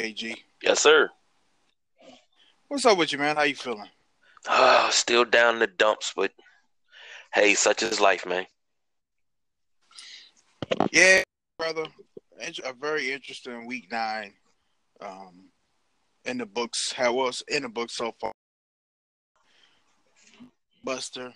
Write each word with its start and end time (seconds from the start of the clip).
AG. 0.00 0.44
Yes, 0.62 0.80
sir. 0.80 1.10
What's 2.68 2.86
up 2.86 2.96
with 2.96 3.12
you, 3.12 3.18
man? 3.18 3.36
How 3.36 3.42
you 3.42 3.54
feeling? 3.54 3.88
Uh, 4.48 4.88
still 4.90 5.24
down 5.24 5.54
in 5.54 5.60
the 5.60 5.66
dumps, 5.66 6.12
but 6.16 6.32
hey, 7.34 7.54
such 7.54 7.82
is 7.82 8.00
life, 8.00 8.24
man. 8.26 8.46
Yeah, 10.90 11.22
brother. 11.58 11.86
A 12.64 12.72
very 12.72 13.12
interesting 13.12 13.66
week 13.66 13.92
nine. 13.92 14.32
Um, 15.02 15.50
in 16.24 16.38
the 16.38 16.46
books, 16.46 16.92
how 16.92 17.12
was 17.14 17.42
in 17.48 17.62
the 17.62 17.68
books 17.68 17.94
so 17.94 18.14
far? 18.18 18.32
Buster, 20.82 21.34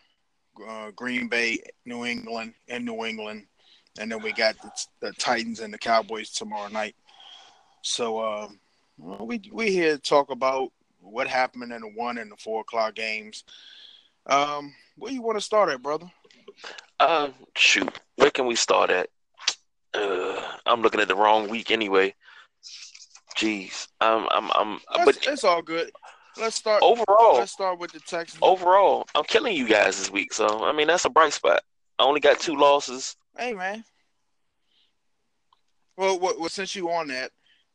uh, 0.67 0.91
Green 0.93 1.29
Bay, 1.29 1.59
New 1.85 2.07
England, 2.07 2.55
and 2.69 2.85
New 2.85 3.05
England, 3.05 3.47
and 3.99 4.11
then 4.11 4.23
we 4.23 4.33
got 4.33 4.57
the, 4.63 4.71
the 5.01 5.13
Titans 5.15 5.61
and 5.61 5.73
the 5.73 5.79
Cowboys 5.79 6.31
tomorrow 6.31 6.69
night. 6.69 6.95
So 7.85 8.19
uh, 8.19 8.49
we 8.97 9.43
we 9.53 9.71
here 9.71 9.97
to 9.97 10.03
talk 10.03 10.31
about 10.31 10.73
what 11.01 11.29
happened 11.29 11.71
in 11.71 11.83
the 11.83 11.89
one 11.89 12.17
and 12.17 12.33
the 12.33 12.37
four 12.37 12.63
o'clock 12.63 12.95
games. 12.95 13.45
Um, 14.27 14.75
where 14.97 15.13
you 15.13 15.21
want 15.21 15.37
to 15.37 15.45
start 15.45 15.69
at, 15.69 15.83
brother? 15.83 16.11
Uh, 16.99 17.29
shoot, 17.55 17.93
where 18.17 18.31
can 18.31 18.47
we 18.47 18.57
start 18.57 18.89
at? 18.89 19.11
Uh, 19.93 20.41
I'm 20.65 20.81
looking 20.81 21.01
at 21.01 21.09
the 21.09 21.15
wrong 21.15 21.51
week 21.51 21.71
anyway. 21.71 22.15
Jeez, 23.37 23.89
I'm, 24.01 24.29
I'm, 24.31 24.51
I'm. 24.55 24.81
That's, 24.95 25.05
but 25.05 25.33
it's 25.33 25.45
all 25.45 25.61
good. 25.61 25.91
Let's 26.39 26.57
start 26.57 26.83
overall. 26.83 27.35
Let's 27.35 27.53
start 27.53 27.79
with 27.79 27.93
the 27.93 28.01
Texans. 28.01 28.41
Overall, 28.41 29.07
I'm 29.15 29.25
killing 29.25 29.55
you 29.55 29.69
guys 29.69 29.99
this 29.99 30.11
week, 30.11 30.33
so 30.33 30.65
I 30.65 30.73
mean 30.73 30.87
that's 30.87 31.05
a 31.05 31.11
bright 31.11 31.35
spot. 31.35 31.63
I 31.99 32.05
only 32.05 32.21
got 32.21 32.41
two 32.41 32.57
losses. 32.57 33.15
Hey, 33.37 33.53
man. 33.53 33.85
Well, 35.99 36.19
well, 36.19 36.35
well 36.41 36.49
since 36.49 36.75
you 36.75 36.91
on 36.91 37.09
that, 37.09 37.31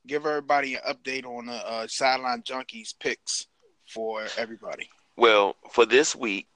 give 0.09 0.25
everybody 0.25 0.75
an 0.75 0.81
update 0.89 1.25
on 1.25 1.45
the 1.45 1.53
uh, 1.53 1.87
sideline 1.87 2.41
junkies 2.41 2.93
picks 2.99 3.47
for 3.87 4.23
everybody. 4.37 4.89
Well, 5.15 5.55
for 5.71 5.85
this 5.85 6.15
week, 6.15 6.47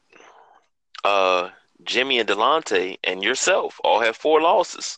uh, 1.04 1.50
Jimmy 1.84 2.20
and 2.20 2.28
Delonte 2.28 2.98
and 3.04 3.24
yourself 3.24 3.80
all 3.84 4.02
have 4.02 4.18
four 4.18 4.42
losses. 4.42 4.98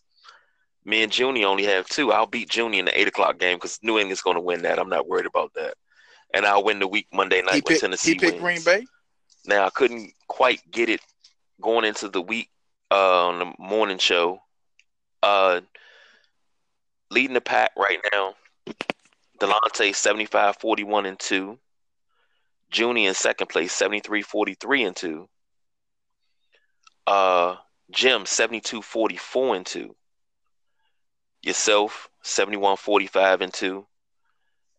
Me 0.85 1.03
and 1.03 1.17
Junie 1.17 1.43
only 1.43 1.65
have 1.65 1.87
two. 1.87 2.11
I'll 2.11 2.27
beat 2.27 2.55
Junie 2.55 2.79
in 2.79 2.85
the 2.85 2.99
eight 2.99 3.07
o'clock 3.07 3.39
game 3.39 3.57
because 3.57 3.79
New 3.81 3.97
England's 3.97 4.21
going 4.21 4.35
to 4.35 4.41
win 4.41 4.61
that. 4.61 4.79
I'm 4.79 4.89
not 4.89 5.07
worried 5.07 5.25
about 5.25 5.53
that. 5.55 5.73
And 6.33 6.45
I'll 6.45 6.63
win 6.63 6.79
the 6.79 6.87
week 6.87 7.07
Monday 7.11 7.41
night 7.41 7.55
he 7.55 7.61
picked, 7.61 7.81
Tennessee 7.81 8.13
He 8.13 8.19
picked. 8.19 8.39
Green 8.39 8.63
Bay. 8.63 8.85
Now 9.45 9.65
I 9.65 9.69
couldn't 9.69 10.11
quite 10.27 10.59
get 10.69 10.89
it 10.89 11.01
going 11.61 11.85
into 11.85 12.09
the 12.09 12.21
week 12.21 12.49
uh, 12.91 13.27
on 13.27 13.39
the 13.39 13.53
morning 13.57 13.97
show. 13.97 14.39
Uh, 15.23 15.61
leading 17.09 17.33
the 17.33 17.41
pack 17.41 17.71
right 17.77 17.99
now, 18.11 18.35
Delonte 19.39 19.93
75 19.93 20.57
41 20.57 21.05
and 21.05 21.19
2. 21.19 21.57
Junie 22.73 23.05
in 23.05 23.13
second 23.13 23.47
place, 23.47 23.71
73 23.71 24.21
43 24.21 24.83
and 24.83 24.95
2. 24.95 25.29
Uh, 27.07 27.55
Jim 27.91 28.25
72 28.25 28.81
44 28.81 29.55
and 29.55 29.65
2. 29.65 29.95
Yourself 31.43 32.09
71 32.23 32.77
45 32.77 33.41
and 33.41 33.53
2. 33.53 33.85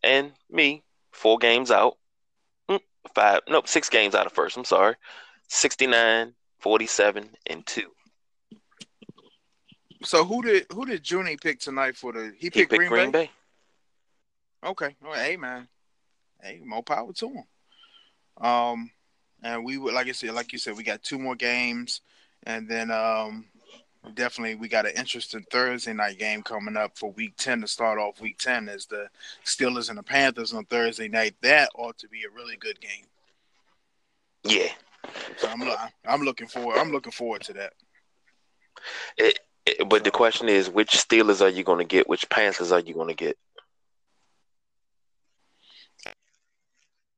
And 0.03 0.31
me, 0.49 0.83
four 1.11 1.37
games 1.37 1.71
out. 1.71 1.97
Mm, 2.69 2.81
Five, 3.15 3.41
nope, 3.47 3.67
six 3.67 3.89
games 3.89 4.15
out 4.15 4.25
of 4.25 4.33
first. 4.33 4.57
I'm 4.57 4.65
sorry. 4.65 4.95
69 5.49 6.33
47 6.59 7.29
and 7.49 7.65
2. 7.65 7.81
So 10.03 10.23
who 10.25 10.43
did 10.43 10.67
who 10.71 10.85
did 10.85 11.09
Junie 11.09 11.37
pick 11.37 11.59
tonight 11.59 11.95
for 11.95 12.11
the? 12.13 12.31
He 12.37 12.45
He 12.45 12.49
picked, 12.49 12.71
picked 12.71 12.89
Green, 12.89 13.11
Bay? 13.11 13.25
Bay. 13.25 13.31
Okay. 14.67 14.95
Well, 15.01 15.13
hey 15.13 15.37
man. 15.37 15.67
Hey, 16.41 16.61
more 16.63 16.83
power 16.83 17.11
to 17.13 17.29
him. 17.29 17.43
Um, 18.45 18.91
and 19.41 19.63
we 19.65 19.77
would 19.77 19.93
like 19.93 20.07
I 20.07 20.11
said, 20.11 20.33
like 20.33 20.51
you 20.51 20.59
said, 20.59 20.75
we 20.75 20.83
got 20.83 21.01
two 21.03 21.17
more 21.17 21.35
games, 21.35 22.01
and 22.43 22.67
then 22.67 22.91
um, 22.91 23.45
definitely 24.13 24.55
we 24.55 24.67
got 24.67 24.85
an 24.85 24.91
interesting 24.97 25.45
Thursday 25.49 25.93
night 25.93 26.19
game 26.19 26.43
coming 26.43 26.75
up 26.75 26.97
for 26.97 27.11
Week 27.13 27.35
Ten 27.37 27.61
to 27.61 27.67
start 27.67 27.97
off 27.97 28.19
Week 28.19 28.37
Ten. 28.37 28.67
Is 28.67 28.85
the 28.85 29.07
Steelers 29.45 29.89
and 29.89 29.97
the 29.97 30.03
Panthers 30.03 30.53
on 30.53 30.65
Thursday 30.65 31.07
night? 31.07 31.35
That 31.41 31.69
ought 31.75 31.97
to 31.99 32.09
be 32.09 32.23
a 32.23 32.35
really 32.35 32.57
good 32.57 32.79
game. 32.81 33.05
Yeah. 34.43 34.69
So 35.37 35.47
I'm 35.47 35.63
I'm 36.05 36.21
looking 36.21 36.47
forward. 36.47 36.77
I'm 36.77 36.91
looking 36.91 37.13
forward 37.13 37.41
to 37.43 37.53
that. 37.53 37.73
It, 39.17 39.39
it- 39.65 39.89
but 39.89 40.03
the 40.03 40.11
question 40.11 40.49
is, 40.49 40.69
which 40.69 40.91
Steelers 40.91 41.41
are 41.41 41.49
you 41.49 41.63
going 41.63 41.79
to 41.79 41.85
get? 41.85 42.07
Which 42.09 42.29
Panthers 42.29 42.71
are 42.71 42.79
you 42.79 42.93
going 42.93 43.09
to 43.09 43.13
get? 43.13 43.37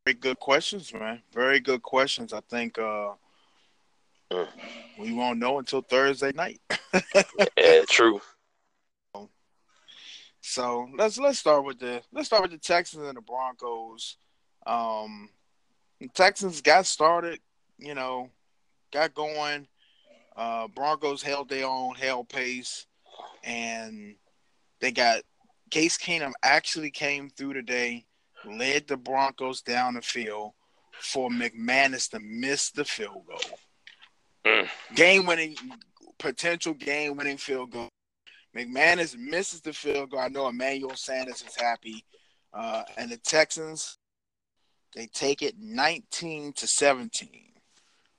Very 0.09 0.19
good 0.19 0.39
questions, 0.39 0.91
man. 0.91 1.21
Very 1.31 1.59
good 1.59 1.83
questions. 1.83 2.33
I 2.33 2.41
think 2.49 2.79
uh, 2.79 3.11
Mm. 4.31 4.47
we 4.99 5.13
won't 5.13 5.37
know 5.39 5.59
until 5.59 5.81
Thursday 5.81 6.31
night. 6.33 6.59
Yeah, 7.57 7.81
true. 7.87 8.19
So 10.41 10.87
let's 10.97 11.19
let's 11.19 11.37
start 11.39 11.63
with 11.63 11.79
the 11.79 12.01
let's 12.11 12.27
start 12.27 12.41
with 12.43 12.51
the 12.51 12.57
Texans 12.57 13.07
and 13.07 13.17
the 13.17 13.21
Broncos. 13.21 14.17
Um, 14.65 15.29
the 15.99 16.07
Texans 16.09 16.61
got 16.61 16.85
started, 16.87 17.39
you 17.77 17.93
know, 17.93 18.29
got 18.91 19.13
going. 19.13 19.67
Uh, 20.35 20.67
Broncos 20.69 21.21
held 21.21 21.49
their 21.49 21.67
own, 21.67 21.93
held 21.95 22.29
pace, 22.29 22.87
and 23.43 24.15
they 24.79 24.91
got 24.91 25.21
Case 25.69 25.97
Keenum 25.99 26.31
actually 26.41 26.89
came 26.91 27.29
through 27.29 27.53
today, 27.53 28.05
led 28.45 28.87
the 28.87 28.97
Broncos 28.97 29.61
down 29.61 29.95
the 29.95 30.01
field 30.01 30.51
for 30.99 31.29
McManus 31.29 32.09
to 32.11 32.19
miss 32.19 32.71
the 32.71 32.85
field 32.85 33.23
goal. 33.27 33.59
Mm. 34.45 34.69
Game 34.95 35.25
winning, 35.25 35.55
potential 36.17 36.73
game 36.73 37.15
winning 37.15 37.37
field 37.37 37.71
goal. 37.71 37.89
McManus 38.55 39.17
misses 39.17 39.61
the 39.61 39.73
field 39.73 40.11
goal. 40.11 40.19
I 40.19 40.27
know 40.27 40.47
Emmanuel 40.47 40.95
Sanders 40.95 41.41
is 41.41 41.55
happy. 41.55 42.03
Uh, 42.53 42.83
and 42.97 43.11
the 43.11 43.17
Texans, 43.17 43.97
they 44.95 45.07
take 45.07 45.41
it 45.41 45.55
19 45.59 46.53
to 46.53 46.67
17. 46.67 47.29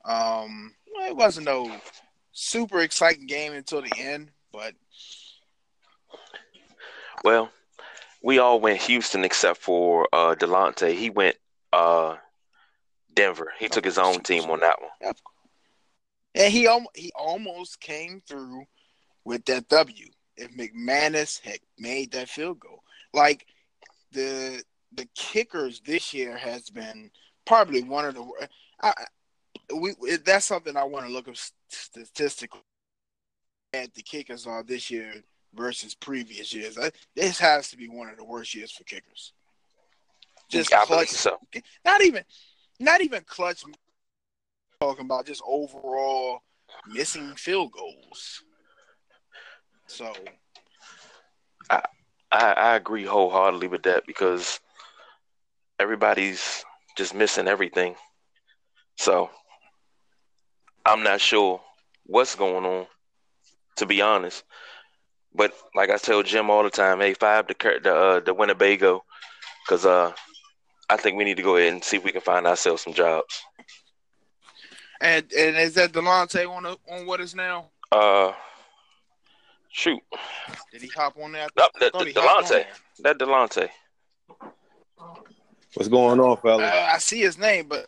Um, 0.05 0.75
it 1.07 1.17
wasn't 1.17 1.47
no 1.47 1.77
super 2.33 2.81
exciting 2.81 3.27
game 3.27 3.53
until 3.53 3.83
the 3.83 3.93
end, 3.99 4.31
but 4.53 4.75
Well, 7.25 7.51
we 8.23 8.39
all 8.39 8.61
went 8.61 8.83
Houston 8.83 9.25
except 9.25 9.61
for 9.61 10.09
uh, 10.13 10.35
Delonte. 10.35 10.95
He 10.95 11.11
went 11.11 11.37
uh, 11.73 12.17
Denver. 13.15 13.53
He 13.59 13.69
took 13.69 13.85
his 13.85 13.99
own 13.99 14.21
team 14.21 14.45
on 14.51 14.61
that 14.61 14.77
one. 14.81 15.15
and 16.35 16.53
he 16.53 16.67
almost 16.67 16.97
he 16.97 17.13
almost 17.19 17.81
came 17.81 18.21
through 18.27 18.65
with 19.25 19.45
that 19.47 19.69
W. 19.69 20.07
If 20.37 20.57
McManus 20.57 21.41
had 21.41 21.59
made 21.79 22.13
that 22.13 22.29
field 22.29 22.61
goal, 22.61 22.83
like 23.13 23.47
the 24.13 24.63
the 24.93 25.07
kickers 25.15 25.81
this 25.81 26.13
year 26.13 26.37
has 26.37 26.71
been 26.71 27.11
probably 27.47 27.83
one 27.83 28.05
of 28.05 28.15
the. 28.15 28.49
We 29.75 29.95
that's 30.25 30.47
something 30.47 30.77
I 30.77 30.85
want 30.85 31.07
to 31.07 31.13
look 31.13 31.29
up 31.29 31.37
statistically. 31.69 32.61
At 33.73 33.95
the 33.95 34.03
kickers 34.03 34.49
are 34.49 34.65
this 34.65 34.91
year 34.91 35.23
versus 35.55 35.95
previous 35.95 36.55
years. 36.55 36.79
I, 36.79 36.91
this 37.15 37.39
has 37.39 37.71
to 37.71 37.77
be 37.77 37.89
one 37.89 38.09
of 38.09 38.17
the 38.17 38.25
worst 38.25 38.55
years 38.55 38.73
for 38.73 38.85
kickers. 38.85 39.33
Just 40.49 40.73
I 40.73 40.85
believe 40.85 41.09
clutch, 41.09 41.09
so. 41.09 41.39
not 41.85 42.03
even, 42.03 42.25
not 42.79 43.01
even 43.01 43.23
clutch. 43.27 43.65
Talking 44.81 45.05
about 45.05 45.27
just 45.27 45.43
overall 45.47 46.41
missing 46.87 47.35
field 47.35 47.73
goals. 47.73 48.43
So 49.87 50.13
I, 51.69 51.83
I 52.33 52.77
agree 52.77 53.05
wholeheartedly 53.05 53.69
with 53.69 53.83
that 53.83 54.07
because 54.07 54.61
everybody's 55.79 56.65
just 56.97 57.15
missing 57.15 57.49
everything. 57.49 57.97
So 58.97 59.31
I'm 60.87 61.03
not 61.03 61.21
sure 61.21 61.61
what's 62.07 62.35
going 62.35 62.65
on, 62.65 62.87
to 63.77 63.87
be 63.87 64.01
honest. 64.01 64.45
But 65.35 65.53
like 65.75 65.91
I 65.91 65.97
tell 65.97 66.23
Jim 66.23 66.51
all 66.51 66.63
the 66.63 66.71
time, 66.71 67.01
hey, 67.01 67.15
five 67.15 67.47
the 67.47 67.55
the 67.83 67.95
uh, 67.95 68.21
the 68.21 68.35
Winnebago, 68.35 69.05
because 69.65 69.87
uh, 69.87 70.13
I 70.89 70.97
think 70.97 71.17
we 71.17 71.25
need 71.25 71.37
to 71.37 71.43
go 71.43 71.57
ahead 71.57 71.73
and 71.73 71.85
see 71.85 71.99
if 71.99 72.05
we 72.05 72.13
can 72.13 72.21
find 72.21 72.47
ourselves 72.47 72.83
some 72.83 72.95
jobs. 72.95 73.43
and 75.01 75.25
and 75.33 75.57
is 75.57 75.75
that 75.75 75.93
Delonte 75.93 76.49
on 76.49 76.65
the, 76.65 76.77
on 76.91 77.07
what 77.07 77.21
is 77.21 77.35
now? 77.35 77.71
Uh, 77.93 78.33
shoot, 79.71 80.01
Did 80.73 80.83
he 80.83 80.89
hop 80.89 81.17
on 81.21 81.33
that? 81.33 81.51
no, 81.57 81.69
that, 81.81 81.93
thought 81.93 82.07
he 82.07 82.13
that 82.13 82.23
hopped 82.23 82.51
on 82.53 82.59
Delonte, 82.59 82.67
that 83.03 83.19
Delonte. 83.19 83.69
What's 85.75 85.89
going 85.89 86.19
on, 86.19 86.37
fella? 86.39 86.65
Uh, 86.65 86.89
I 86.95 86.99
see 86.99 87.21
his 87.21 87.39
name, 87.39 87.67
but 87.69 87.87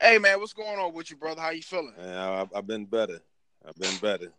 hey, 0.00 0.18
man, 0.18 0.40
what's 0.40 0.52
going 0.52 0.78
on 0.78 0.92
with 0.92 1.10
you, 1.10 1.16
brother? 1.16 1.40
How 1.40 1.50
you 1.50 1.62
feeling? 1.62 1.94
Man, 1.96 2.16
I, 2.16 2.46
I've 2.58 2.66
been 2.66 2.84
better. 2.84 3.20
I've 3.66 3.76
been 3.76 3.96
better. 3.98 4.32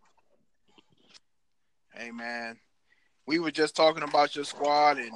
Hey, 1.98 2.10
man, 2.10 2.58
we 3.26 3.38
were 3.38 3.50
just 3.50 3.74
talking 3.74 4.02
about 4.02 4.36
your 4.36 4.44
squad, 4.44 4.98
and 4.98 5.12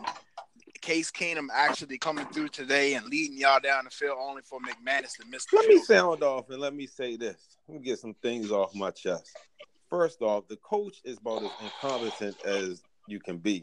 Case 0.80 1.10
Keenum 1.10 1.48
actually 1.52 1.98
coming 1.98 2.24
through 2.26 2.48
today 2.48 2.94
and 2.94 3.04
leading 3.04 3.36
y'all 3.36 3.60
down 3.60 3.84
the 3.84 3.90
field 3.90 4.16
only 4.18 4.40
for 4.40 4.58
McManus 4.60 5.12
to 5.18 5.26
miss 5.28 5.44
the 5.44 5.58
Let 5.58 5.68
me 5.68 5.78
sound 5.82 6.22
off 6.22 6.48
and 6.48 6.58
let 6.58 6.74
me 6.74 6.86
say 6.86 7.16
this. 7.16 7.58
Let 7.68 7.78
me 7.78 7.84
get 7.84 7.98
some 7.98 8.14
things 8.22 8.50
off 8.50 8.74
my 8.74 8.90
chest. 8.90 9.28
First 9.90 10.22
off, 10.22 10.48
the 10.48 10.56
coach 10.56 11.02
is 11.04 11.18
about 11.18 11.42
as 11.42 11.50
incompetent 11.62 12.42
as 12.46 12.82
you 13.06 13.20
can 13.20 13.36
be. 13.36 13.62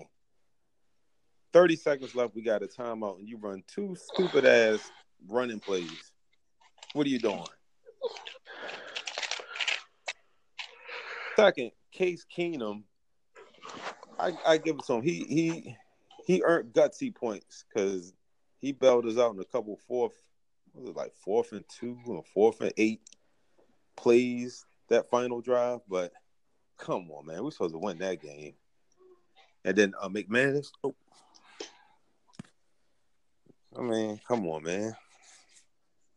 30 1.53 1.75
seconds 1.75 2.13
left, 2.13 2.35
we 2.35 2.43
got 2.43 2.61
a 2.61 2.67
timeout, 2.67 3.17
and 3.17 3.27
you 3.27 3.37
run 3.37 3.63
two 3.67 3.95
stupid 3.95 4.45
ass 4.45 4.91
running 5.27 5.59
plays. 5.59 6.11
What 6.93 7.07
are 7.07 7.09
you 7.09 7.17
doing? 7.17 7.43
Second, 11.35 11.71
Case 11.91 12.23
Keenum, 12.35 12.83
I, 14.19 14.33
I 14.45 14.57
give 14.57 14.77
it 14.77 14.85
to 14.85 14.93
him. 14.93 15.01
He 15.01 15.23
he 15.25 15.75
he 16.25 16.43
earned 16.43 16.73
gutsy 16.73 17.13
points 17.13 17.65
because 17.67 18.13
he 18.59 18.71
bailed 18.71 19.05
us 19.05 19.17
out 19.17 19.33
in 19.33 19.39
a 19.39 19.45
couple 19.45 19.77
fourth, 19.87 20.15
was 20.73 20.89
it 20.89 20.95
like 20.95 21.13
fourth 21.15 21.51
and 21.51 21.65
two 21.69 21.97
or 22.07 22.23
fourth 22.33 22.61
and 22.61 22.73
eight 22.77 23.01
plays 23.95 24.65
that 24.89 25.09
final 25.09 25.41
drive. 25.41 25.81
But 25.87 26.11
come 26.77 27.09
on, 27.11 27.25
man, 27.27 27.43
we're 27.43 27.51
supposed 27.51 27.73
to 27.73 27.79
win 27.79 27.99
that 27.99 28.21
game. 28.21 28.53
And 29.65 29.75
then 29.75 29.93
uh, 30.01 30.09
McManus, 30.09 30.67
oh. 30.83 30.95
I 33.77 33.81
mean, 33.81 34.19
come 34.27 34.47
on, 34.47 34.63
man. 34.63 34.95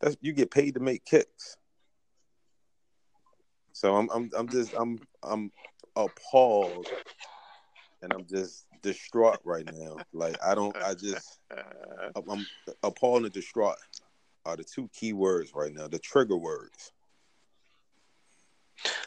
That's 0.00 0.16
you 0.20 0.32
get 0.32 0.50
paid 0.50 0.74
to 0.74 0.80
make 0.80 1.04
kicks. 1.04 1.56
So 3.72 3.96
I'm 3.96 4.08
I'm 4.10 4.30
I'm 4.36 4.48
just 4.48 4.74
I'm 4.78 4.98
I'm 5.22 5.50
appalled 5.96 6.86
and 8.02 8.12
I'm 8.12 8.26
just 8.26 8.66
distraught 8.82 9.40
right 9.44 9.68
now. 9.72 9.98
Like 10.12 10.36
I 10.44 10.54
don't 10.54 10.76
I 10.76 10.94
just 10.94 11.38
I'm, 12.16 12.28
I'm 12.30 12.46
appalled 12.82 13.24
and 13.24 13.32
distraught 13.32 13.76
are 14.46 14.56
the 14.56 14.64
two 14.64 14.88
key 14.94 15.12
words 15.12 15.52
right 15.54 15.72
now, 15.72 15.86
the 15.88 15.98
trigger 15.98 16.36
words. 16.36 16.92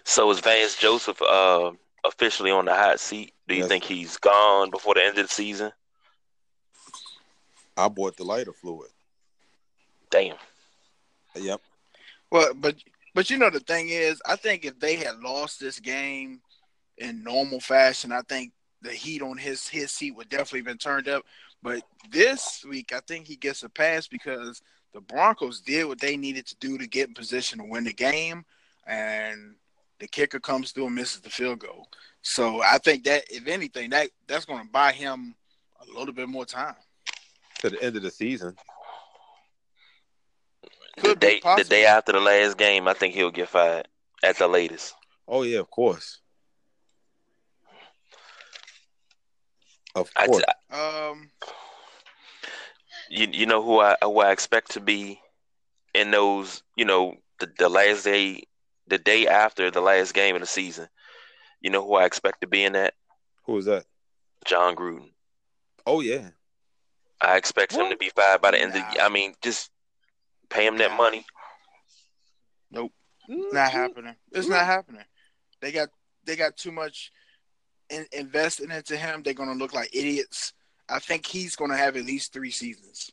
So 0.03 0.29
is 0.29 0.39
Vance 0.39 0.75
Joseph 0.75 1.21
uh, 1.21 1.71
officially 2.03 2.51
on 2.51 2.65
the 2.65 2.75
hot 2.75 2.99
seat? 2.99 3.33
Do 3.47 3.55
you 3.55 3.61
Yes. 3.61 3.69
think 3.69 3.83
he's 3.83 4.17
gone 4.17 4.69
before 4.69 4.93
the 4.93 5.03
end 5.03 5.17
of 5.17 5.27
the 5.27 5.33
season? 5.33 5.71
I 7.75 7.87
bought 7.87 8.15
the 8.17 8.23
lighter 8.23 8.53
fluid. 8.53 8.89
Damn. 10.11 10.35
Yep. 11.35 11.59
Well, 12.31 12.53
but 12.53 12.75
but 13.15 13.29
you 13.31 13.37
know 13.37 13.49
the 13.49 13.59
thing 13.59 13.89
is, 13.89 14.21
I 14.25 14.35
think 14.35 14.65
if 14.65 14.79
they 14.79 14.95
had 14.95 15.17
lost 15.19 15.59
this 15.59 15.79
game 15.79 16.41
in 16.99 17.23
normal 17.23 17.59
fashion, 17.59 18.11
I 18.11 18.21
think 18.21 18.51
the 18.83 18.91
heat 18.91 19.21
on 19.21 19.37
his 19.37 19.67
his 19.67 19.91
seat 19.91 20.11
would 20.11 20.29
definitely 20.29 20.61
been 20.61 20.77
turned 20.77 21.07
up. 21.07 21.23
But 21.61 21.83
this 22.11 22.65
week, 22.69 22.93
I 22.93 22.99
think 23.07 23.25
he 23.25 23.35
gets 23.35 23.63
a 23.63 23.69
pass 23.69 24.07
because 24.07 24.61
the 24.93 25.01
Broncos 25.01 25.61
did 25.61 25.85
what 25.85 25.99
they 25.99 26.17
needed 26.17 26.45
to 26.47 26.55
do 26.57 26.77
to 26.77 26.87
get 26.87 27.07
in 27.07 27.13
position 27.13 27.59
to 27.59 27.65
win 27.65 27.85
the 27.85 27.93
game, 27.93 28.45
and 28.85 29.55
the 29.99 30.07
kicker 30.07 30.39
comes 30.39 30.71
through 30.71 30.87
and 30.87 30.95
misses 30.95 31.21
the 31.21 31.29
field 31.29 31.59
goal. 31.59 31.87
So 32.21 32.61
I 32.61 32.77
think 32.77 33.05
that 33.05 33.23
if 33.29 33.47
anything, 33.47 33.89
that 33.91 34.09
that's 34.27 34.45
going 34.45 34.65
to 34.65 34.71
buy 34.71 34.91
him 34.91 35.35
a 35.81 35.97
little 35.97 36.13
bit 36.13 36.29
more 36.29 36.45
time. 36.45 36.75
To 37.59 37.69
the 37.69 37.81
end 37.81 37.95
of 37.95 38.03
the 38.03 38.11
season. 38.11 38.55
The 40.95 41.01
Could 41.01 41.19
be 41.19 41.27
day 41.27 41.41
the 41.57 41.63
day 41.63 41.85
after 41.85 42.11
the 42.11 42.19
last 42.19 42.57
game, 42.57 42.87
I 42.87 42.93
think 42.93 43.15
he'll 43.15 43.31
get 43.31 43.49
fired 43.49 43.87
at 44.23 44.37
the 44.37 44.47
latest. 44.47 44.93
Oh 45.27 45.43
yeah, 45.43 45.59
of 45.59 45.71
course. 45.71 46.19
Of 49.95 50.09
I, 50.15 50.27
course. 50.27 50.43
Um, 50.71 51.29
you 53.09 53.27
you 53.31 53.45
know 53.45 53.61
who 53.61 53.79
I 53.79 53.95
who 54.01 54.19
I 54.19 54.31
expect 54.31 54.71
to 54.71 54.79
be 54.79 55.19
in 55.93 56.11
those 56.11 56.63
you 56.75 56.85
know 56.85 57.15
the, 57.39 57.51
the 57.57 57.69
last 57.69 58.03
day 58.03 58.43
the 58.87 58.97
day 58.97 59.27
after 59.27 59.69
the 59.71 59.81
last 59.81 60.13
game 60.13 60.35
of 60.35 60.41
the 60.41 60.47
season. 60.47 60.87
You 61.61 61.69
know 61.69 61.85
who 61.85 61.95
I 61.95 62.05
expect 62.05 62.41
to 62.41 62.47
be 62.47 62.63
in 62.63 62.73
that? 62.73 62.95
Who 63.45 63.57
is 63.57 63.65
that? 63.65 63.85
Jon 64.45 64.75
Gruden. 64.75 65.11
Oh 65.85 66.01
yeah. 66.01 66.29
I 67.21 67.37
expect 67.37 67.73
him 67.73 67.89
to 67.89 67.95
be 67.95 68.09
fired 68.09 68.41
by 68.41 68.51
the 68.51 68.59
end 68.61 68.75
of 68.75 68.81
the 68.93 69.01
I 69.01 69.09
mean, 69.09 69.33
just 69.41 69.71
pay 70.49 70.67
him 70.67 70.77
that 70.77 70.91
Nah. 70.91 70.97
money. 70.97 71.25
Nope. 72.71 72.91
Not 73.29 73.71
happening. 73.71 74.15
It's 74.31 74.47
not 74.47 74.65
happening. 74.65 75.05
They 75.61 75.71
got 75.71 75.89
they 76.25 76.35
got 76.35 76.57
too 76.57 76.71
much 76.71 77.11
in, 77.93 78.05
invested 78.11 78.71
into 78.71 78.97
him. 78.97 79.21
They're 79.23 79.33
gonna 79.33 79.53
look 79.53 79.73
like 79.73 79.89
idiots. 79.93 80.53
I 80.89 80.99
think 80.99 81.25
he's 81.25 81.55
gonna 81.55 81.77
have 81.77 81.95
at 81.95 82.05
least 82.05 82.33
three 82.33 82.51
seasons. 82.51 83.11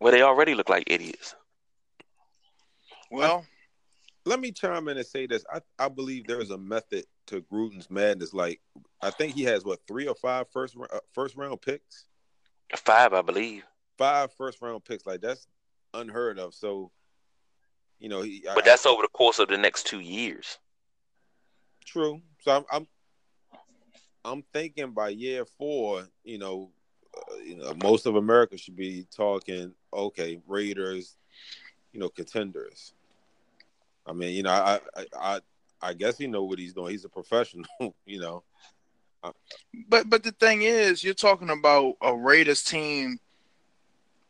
Well, 0.00 0.12
they 0.12 0.22
already 0.22 0.54
look 0.54 0.68
like 0.68 0.84
idiots. 0.86 1.34
Well, 3.10 3.46
Let 4.24 4.40
me 4.40 4.50
chime 4.52 4.88
in 4.88 4.96
and 4.98 5.06
say 5.06 5.26
this. 5.26 5.44
I, 5.52 5.60
I 5.78 5.88
believe 5.88 6.26
there 6.26 6.40
is 6.40 6.50
a 6.50 6.58
method 6.58 7.04
to 7.28 7.40
Gruden's 7.42 7.90
madness. 7.90 8.34
Like 8.34 8.60
I 9.02 9.10
think 9.10 9.34
he 9.34 9.44
has 9.44 9.64
what 9.64 9.78
three 9.88 10.06
or 10.08 10.14
five 10.14 10.46
first 10.52 10.76
uh, 10.78 10.98
first 11.14 11.36
round 11.36 11.60
picks, 11.62 12.06
Five, 12.76 13.12
I 13.12 13.22
believe. 13.22 13.62
five 13.96 14.32
first 14.34 14.60
round 14.60 14.84
picks. 14.84 15.06
Like 15.06 15.20
that's 15.20 15.46
unheard 15.94 16.38
of. 16.38 16.52
So, 16.54 16.90
you 18.00 18.08
know, 18.08 18.22
he. 18.22 18.42
But 18.44 18.64
I- 18.64 18.70
that's 18.70 18.86
over 18.86 19.02
the 19.02 19.08
course 19.08 19.38
of 19.38 19.48
the 19.48 19.56
next 19.58 19.86
two 19.86 20.00
years. 20.00 20.58
True. 21.86 22.20
So 22.40 22.50
I'm 22.50 22.64
I'm, 22.70 22.86
I'm 24.24 24.42
thinking 24.52 24.90
by 24.90 25.10
year 25.10 25.44
four, 25.44 26.08
you 26.24 26.38
know, 26.38 26.70
uh, 27.16 27.36
you 27.36 27.56
know, 27.56 27.72
most 27.82 28.06
of 28.06 28.16
America 28.16 28.58
should 28.58 28.76
be 28.76 29.06
talking. 29.16 29.72
Okay, 29.94 30.40
Raiders, 30.46 31.16
you 31.92 32.00
know, 32.00 32.08
contenders. 32.08 32.92
I 34.06 34.12
mean, 34.12 34.34
you 34.34 34.42
know, 34.42 34.50
I 34.50 34.80
I 34.96 35.04
I, 35.18 35.40
I 35.80 35.94
guess 35.94 36.18
he 36.18 36.26
know 36.26 36.44
what 36.44 36.58
he's 36.58 36.74
doing. 36.74 36.90
He's 36.90 37.04
a 37.04 37.08
professional, 37.08 37.66
you 38.04 38.20
know. 38.20 38.42
but 39.88 40.10
but 40.10 40.24
the 40.24 40.32
thing 40.32 40.62
is, 40.62 41.04
you're 41.04 41.14
talking 41.14 41.50
about 41.50 41.94
a 42.02 42.14
Raiders 42.14 42.64
team, 42.64 43.20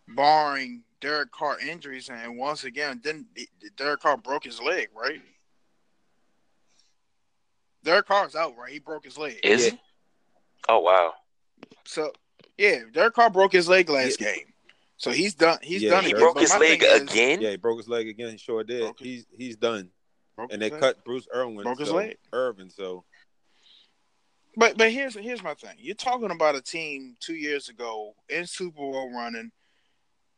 barring 0.08 0.82
Derek 1.00 1.30
Carr 1.32 1.58
injuries, 1.58 2.10
and 2.10 2.36
once 2.36 2.64
again, 2.64 3.00
then 3.02 3.26
Derek 3.76 4.00
Carr 4.00 4.18
broke 4.18 4.44
his 4.44 4.60
leg, 4.60 4.88
right? 4.94 5.22
Derek 7.86 8.06
Carr's 8.06 8.34
out, 8.34 8.54
right? 8.58 8.70
He 8.72 8.78
broke 8.80 9.04
his 9.04 9.16
leg. 9.16 9.38
Is 9.42 9.64
Yeah. 9.64 9.70
he? 9.70 9.80
Oh 10.68 10.80
wow. 10.80 11.14
So 11.84 12.12
yeah, 12.58 12.80
Derek 12.92 13.14
Carr 13.14 13.30
broke 13.30 13.52
his 13.52 13.68
leg 13.68 13.88
last 13.88 14.18
game, 14.18 14.52
so 14.96 15.10
he's 15.12 15.34
done. 15.34 15.58
He's 15.62 15.82
Yeah, 15.82 15.90
done. 15.92 16.04
He 16.04 16.10
it. 16.10 16.18
Broke 16.18 16.34
But 16.34 16.42
his 16.42 16.56
leg 16.58 16.82
is- 16.82 17.02
again. 17.02 17.40
Yeah, 17.40 17.50
he 17.50 17.56
broke 17.56 17.78
his 17.78 17.88
leg 17.88 18.08
again. 18.08 18.32
He 18.32 18.38
sure 18.38 18.64
did. 18.64 18.80
Broke 18.82 18.98
his- 18.98 19.06
He's 19.08 19.26
he's 19.38 19.56
done. 19.56 19.90
And 20.50 20.60
they 20.60 20.68
leg. 20.68 20.80
cut 20.80 21.02
Bruce 21.04 21.26
Irvin. 21.32 21.62
Broke 21.62 21.78
his 21.80 21.90
leg. 21.90 22.18
Irvin. 22.32 22.68
So 22.68 23.04
But 24.56 24.76
but 24.76 24.90
here's 24.90 25.14
here's 25.14 25.42
my 25.42 25.54
thing. 25.54 25.76
You're 25.78 25.94
talking 25.94 26.30
about 26.30 26.56
a 26.56 26.60
team 26.62 27.14
two 27.20 27.34
years 27.36 27.68
ago 27.68 28.14
in 28.28 28.46
Super 28.46 28.76
Bowl 28.78 29.12
running, 29.14 29.50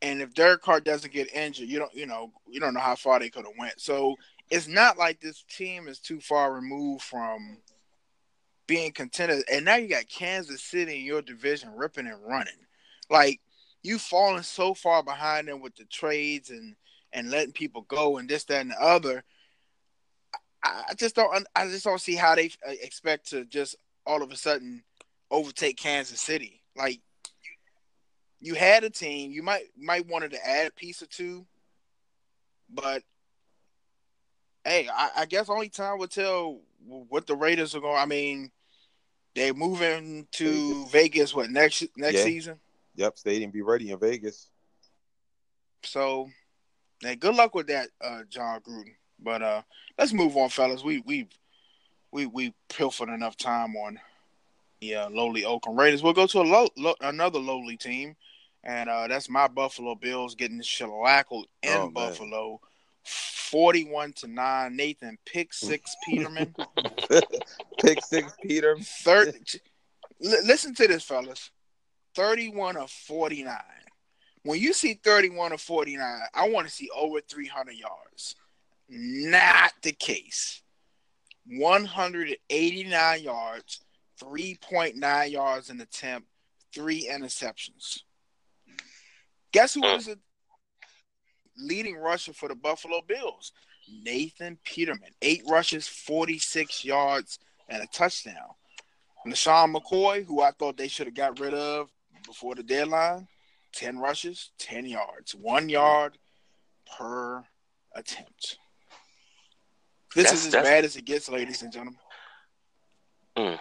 and 0.02 0.20
if 0.20 0.34
Derek 0.34 0.60
Carr 0.62 0.80
doesn't 0.80 1.12
get 1.12 1.32
injured, 1.34 1.68
you 1.68 1.78
don't 1.78 1.94
you 1.94 2.06
know 2.06 2.32
you 2.48 2.60
don't 2.60 2.74
know 2.74 2.80
how 2.80 2.96
far 2.96 3.18
they 3.18 3.30
could 3.30 3.44
have 3.46 3.54
went. 3.58 3.80
So 3.80 4.16
it's 4.50 4.68
not 4.68 4.98
like 4.98 5.20
this 5.20 5.44
team 5.48 5.88
is 5.88 5.98
too 5.98 6.20
far 6.20 6.52
removed 6.52 7.02
from 7.02 7.58
being 8.66 8.92
contenders. 8.92 9.44
And 9.52 9.64
now 9.64 9.76
you 9.76 9.88
got 9.88 10.08
Kansas 10.08 10.62
City 10.62 11.00
in 11.00 11.04
your 11.04 11.22
division 11.22 11.70
ripping 11.74 12.06
and 12.06 12.22
running. 12.24 12.54
Like 13.10 13.40
you've 13.82 14.02
fallen 14.02 14.42
so 14.42 14.74
far 14.74 15.02
behind 15.02 15.48
them 15.48 15.60
with 15.60 15.76
the 15.76 15.84
trades 15.84 16.50
and 16.50 16.76
and 17.12 17.30
letting 17.30 17.52
people 17.52 17.82
go 17.82 18.18
and 18.18 18.28
this 18.28 18.44
that 18.44 18.60
and 18.60 18.70
the 18.70 18.82
other. 18.82 19.24
I 20.62 20.84
I 20.90 20.94
just 20.94 21.14
don't. 21.14 21.46
I 21.54 21.66
just 21.66 21.84
don't 21.84 22.00
see 22.00 22.14
how 22.14 22.34
they 22.34 22.50
uh, 22.66 22.72
expect 22.82 23.30
to 23.30 23.44
just 23.44 23.76
all 24.06 24.22
of 24.22 24.30
a 24.30 24.36
sudden 24.36 24.82
overtake 25.30 25.76
Kansas 25.76 26.20
City. 26.20 26.62
Like 26.76 27.00
you 28.40 28.54
had 28.54 28.84
a 28.84 28.90
team, 28.90 29.30
you 29.30 29.42
might 29.42 29.64
might 29.76 30.06
wanted 30.06 30.32
to 30.32 30.46
add 30.46 30.68
a 30.68 30.72
piece 30.72 31.02
or 31.02 31.06
two, 31.06 31.46
but 32.68 33.02
hey, 34.64 34.88
I, 34.92 35.10
I 35.18 35.26
guess 35.26 35.48
only 35.48 35.68
time 35.68 35.98
will 35.98 36.08
tell 36.08 36.60
what 36.86 37.26
the 37.26 37.34
Raiders 37.36 37.74
are 37.74 37.80
going. 37.80 37.96
I 37.96 38.06
mean, 38.06 38.50
they're 39.34 39.54
moving 39.54 40.26
to 40.32 40.86
Vegas, 40.86 41.34
what 41.34 41.50
next 41.50 41.84
next 41.96 42.18
Yeah. 42.18 42.24
season. 42.24 42.60
yep, 42.96 43.16
stadium 43.18 43.50
be 43.50 43.62
ready 43.62 43.90
in 43.90 43.98
Vegas. 43.98 44.48
So, 45.84 46.28
hey, 47.00 47.16
good 47.16 47.34
luck 47.34 47.54
with 47.54 47.68
that, 47.68 47.88
uh, 48.00 48.22
Jon 48.28 48.60
Gruden. 48.60 48.94
But 49.20 49.42
uh, 49.42 49.62
let's 49.98 50.12
move 50.12 50.36
on, 50.36 50.48
fellas. 50.48 50.82
We 50.84 51.00
we 51.00 51.28
we 52.12 52.26
we 52.26 52.54
pilfered 52.68 53.08
enough 53.08 53.36
time 53.36 53.76
on 53.76 53.98
the 54.80 54.94
uh, 54.94 55.10
lowly 55.10 55.44
Oakland 55.44 55.78
Raiders. 55.78 56.02
We'll 56.02 56.12
go 56.12 56.26
to 56.26 56.40
a 56.40 56.42
low, 56.42 56.68
low, 56.76 56.94
another 57.00 57.38
lowly 57.40 57.76
team, 57.76 58.14
and 58.64 58.88
uh, 58.88 59.08
that's 59.08 59.28
my 59.28 59.48
Buffalo 59.48 59.94
Bills 59.96 60.34
getting 60.36 60.60
shellackled 60.60 61.44
in 61.62 61.72
Oh. 61.72 61.90
Buffalo, 61.90 62.60
forty-one 63.08 64.12
to 64.14 64.28
nine. 64.28 64.76
Nathan 64.76 65.18
pick 65.24 65.52
six 65.52 65.96
Peterman. 66.08 66.54
Pick 67.80 68.04
six, 68.04 68.32
Peter. 68.42 68.76
Third, 68.80 69.34
listen 70.20 70.74
to 70.74 70.88
this, 70.88 71.04
fellas. 71.04 71.50
31 72.16 72.76
of 72.76 72.90
49. 72.90 73.54
When 74.42 74.58
you 74.58 74.72
see 74.72 74.94
31 74.94 75.52
of 75.52 75.60
49, 75.60 76.20
I 76.34 76.48
want 76.48 76.66
to 76.66 76.72
see 76.72 76.88
over 76.96 77.20
300 77.20 77.76
yards. 77.76 78.34
Not 78.88 79.72
the 79.82 79.92
case. 79.92 80.62
189 81.46 83.22
yards, 83.22 83.80
3.9 84.22 85.30
yards 85.30 85.70
in 85.70 85.80
attempt, 85.80 86.28
three 86.74 87.08
interceptions. 87.10 88.00
Guess 89.52 89.74
who 89.74 89.80
was 89.80 90.06
the 90.06 90.18
leading 91.58 91.96
rusher 91.96 92.32
for 92.32 92.48
the 92.48 92.54
Buffalo 92.54 93.00
Bills? 93.06 93.52
Nathan 94.02 94.58
Peterman. 94.64 95.10
Eight 95.22 95.42
rushes, 95.48 95.88
46 95.88 96.84
yards, 96.84 97.38
and 97.68 97.82
a 97.82 97.86
touchdown. 97.86 98.34
LeSean 99.26 99.74
McCoy, 99.74 100.24
who 100.24 100.42
I 100.42 100.50
thought 100.52 100.76
they 100.76 100.88
should 100.88 101.06
have 101.06 101.14
got 101.14 101.40
rid 101.40 101.54
of 101.54 101.88
before 102.26 102.54
the 102.54 102.62
deadline, 102.62 103.28
10 103.72 103.98
rushes, 103.98 104.50
10 104.58 104.86
yards, 104.86 105.34
one 105.34 105.68
yard 105.68 106.18
per 106.96 107.44
attempt. 107.94 108.58
This 110.14 110.24
That's- 110.24 110.40
is 110.40 110.46
as 110.46 110.52
that's- 110.52 110.70
bad 110.70 110.84
as 110.84 110.96
it 110.96 111.04
gets, 111.04 111.28
ladies 111.28 111.62
and 111.62 111.72
gentlemen. 111.72 111.98
Mm. 113.36 113.58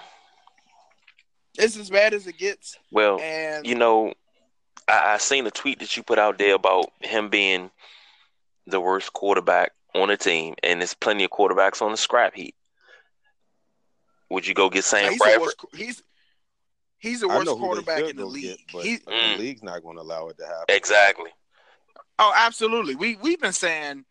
It's 1.58 1.76
as 1.78 1.90
bad 1.90 2.14
as 2.14 2.28
it 2.28 2.38
gets. 2.38 2.78
Well, 2.92 3.20
And 3.20 3.66
you 3.66 3.76
know, 3.76 4.14
I, 4.88 5.14
I 5.14 5.18
seen 5.18 5.46
a 5.48 5.52
tweet 5.52 5.80
that 5.80 5.96
you 5.98 6.04
put 6.04 6.20
out 6.20 6.38
there 6.38 6.56
about 6.56 6.92
him 7.02 7.30
being 7.30 7.70
the 8.66 8.80
worst 8.82 9.14
quarterback 9.14 9.72
on 9.96 10.10
the 10.10 10.18
team, 10.18 10.56
and 10.64 10.82
there's 10.82 10.94
plenty 10.94 11.24
of 11.24 11.32
quarterbacks 11.32 11.82
on 11.82 11.92
the 11.92 11.98
scrap 11.98 12.36
heap. 12.36 12.56
Would 14.30 14.46
you 14.46 14.54
go 14.54 14.70
get 14.70 14.84
Sam 14.84 15.12
he's, 15.12 15.20
the 15.20 15.40
worst, 15.40 15.66
he's 15.74 16.04
he's 17.00 17.22
the 17.22 17.28
worst 17.30 17.46
know 17.46 17.56
who 17.56 17.62
they 17.62 17.84
quarterback 17.84 18.10
in 18.10 18.18
the 18.18 18.26
league. 18.26 18.44
get, 18.44 18.60
but 18.74 18.84
He, 18.86 18.98
Mm. 18.98 19.38
the 19.38 19.44
league's 19.44 19.64
not 19.64 19.82
going 19.82 19.96
to 19.96 20.02
allow 20.02 20.28
it 20.28 20.38
to 20.38 20.46
happen. 20.46 20.76
Exactly. 20.76 21.32
Oh, 22.20 22.34
absolutely. 22.36 22.96
We 22.96 23.16
we've 23.16 23.40
been 23.40 23.54
saying, 23.54 24.04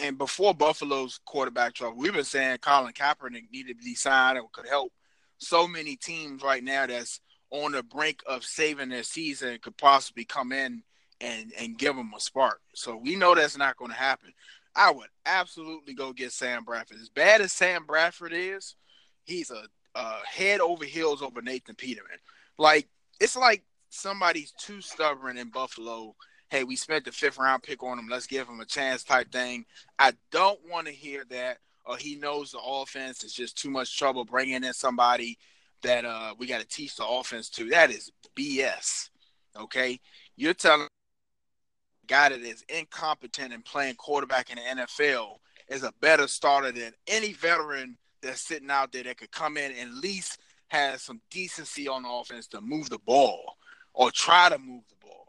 and 0.00 0.16
before 0.16 0.54
Buffalo's 0.54 1.18
quarterback 1.24 1.74
trouble, 1.74 1.96
we've 1.96 2.12
been 2.14 2.24
saying 2.24 2.58
Colin 2.58 2.92
Kaepernick 2.92 3.50
needed 3.50 3.78
to 3.78 3.84
be 3.84 3.94
signed 3.94 4.38
and 4.38 4.52
could 4.52 4.68
help 4.68 4.92
so 5.38 5.66
many 5.66 5.96
teams 5.96 6.42
right 6.42 6.62
now 6.62 6.86
that's 6.86 7.20
on 7.50 7.72
the 7.72 7.82
brink 7.82 8.22
of 8.26 8.44
saving 8.44 8.88
their 8.88 9.02
season 9.02 9.58
could 9.62 9.76
possibly 9.76 10.24
come 10.24 10.52
in 10.52 10.82
and 11.20 11.52
and 11.58 11.78
give 11.78 11.96
them 11.96 12.12
a 12.16 12.20
spark. 12.20 12.60
So 12.74 12.96
we 12.96 13.16
know 13.16 13.34
that's 13.34 13.56
not 13.56 13.76
going 13.76 13.90
to 13.90 13.96
happen. 13.96 14.32
I 14.74 14.90
would 14.90 15.08
absolutely 15.24 15.94
go 15.94 16.12
get 16.12 16.32
Sam 16.32 16.64
Bradford. 16.64 16.98
As 17.00 17.08
bad 17.08 17.40
as 17.40 17.52
Sam 17.52 17.86
Bradford 17.86 18.32
is, 18.34 18.76
he's 19.24 19.50
a, 19.50 19.64
a 19.94 20.16
head 20.26 20.60
over 20.60 20.84
heels 20.84 21.22
over 21.22 21.40
Nathan 21.40 21.74
Peterman. 21.74 22.18
Like 22.58 22.88
it's 23.20 23.36
like 23.36 23.62
somebody's 23.88 24.52
too 24.52 24.80
stubborn 24.80 25.38
in 25.38 25.48
Buffalo 25.48 26.14
hey, 26.48 26.64
we 26.64 26.76
spent 26.76 27.04
the 27.04 27.12
fifth 27.12 27.38
round 27.38 27.62
pick 27.62 27.82
on 27.82 27.98
him. 27.98 28.08
Let's 28.08 28.26
give 28.26 28.48
him 28.48 28.60
a 28.60 28.64
chance 28.64 29.02
type 29.02 29.32
thing. 29.32 29.64
I 29.98 30.12
don't 30.30 30.60
want 30.70 30.86
to 30.86 30.92
hear 30.92 31.24
that. 31.30 31.58
Or 31.84 31.96
he 31.96 32.16
knows 32.16 32.50
the 32.50 32.58
offense 32.58 33.22
is 33.22 33.32
just 33.32 33.56
too 33.56 33.70
much 33.70 33.96
trouble 33.96 34.24
bringing 34.24 34.64
in 34.64 34.72
somebody 34.72 35.38
that 35.86 36.04
uh, 36.04 36.34
we 36.36 36.46
got 36.46 36.60
to 36.60 36.66
teach 36.66 36.96
the 36.96 37.06
offense 37.06 37.48
to. 37.50 37.68
That 37.70 37.90
is 37.90 38.10
BS. 38.36 39.10
Okay, 39.56 40.00
you're 40.36 40.52
telling 40.52 40.82
a 40.82 42.06
guy 42.06 42.28
that 42.28 42.40
is 42.40 42.64
incompetent 42.68 43.54
and 43.54 43.64
playing 43.64 43.94
quarterback 43.94 44.50
in 44.50 44.56
the 44.56 44.82
NFL 44.82 45.38
is 45.68 45.84
a 45.84 45.92
better 46.00 46.26
starter 46.26 46.72
than 46.72 46.92
any 47.06 47.32
veteran 47.32 47.96
that's 48.20 48.42
sitting 48.42 48.70
out 48.70 48.92
there 48.92 49.04
that 49.04 49.16
could 49.16 49.30
come 49.30 49.56
in 49.56 49.70
and 49.72 49.90
at 49.90 50.02
least 50.02 50.38
has 50.68 51.02
some 51.02 51.20
decency 51.30 51.86
on 51.86 52.02
the 52.02 52.08
offense 52.08 52.48
to 52.48 52.60
move 52.60 52.90
the 52.90 52.98
ball 52.98 53.56
or 53.94 54.10
try 54.10 54.48
to 54.48 54.58
move 54.58 54.82
the 54.88 55.06
ball. 55.06 55.26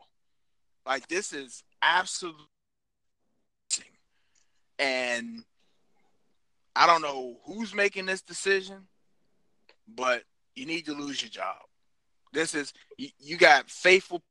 Like 0.86 1.08
this 1.08 1.34
is 1.34 1.64
absolutely, 1.84 2.46
and 4.80 5.44
I 6.76 6.88
don't 6.88 7.04
know 7.04 7.38
who's 7.46 7.76
making 7.76 8.08
this 8.08 8.22
decision, 8.22 8.88
but 9.88 10.24
you 10.58 10.66
need 10.66 10.86
to 10.86 10.94
lose 10.94 11.22
your 11.22 11.30
job. 11.30 11.58
This 12.34 12.56
is 12.56 12.74
you, 12.98 13.10
you 13.20 13.38
got 13.38 13.70
faithful 13.70 14.22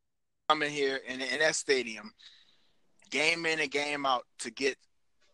coming 0.48 0.70
here 0.70 1.00
in, 1.08 1.20
in 1.20 1.38
that 1.40 1.56
stadium, 1.56 2.12
game 3.10 3.46
in 3.46 3.60
and 3.60 3.70
game 3.70 4.04
out 4.04 4.24
to 4.40 4.50
get 4.50 4.76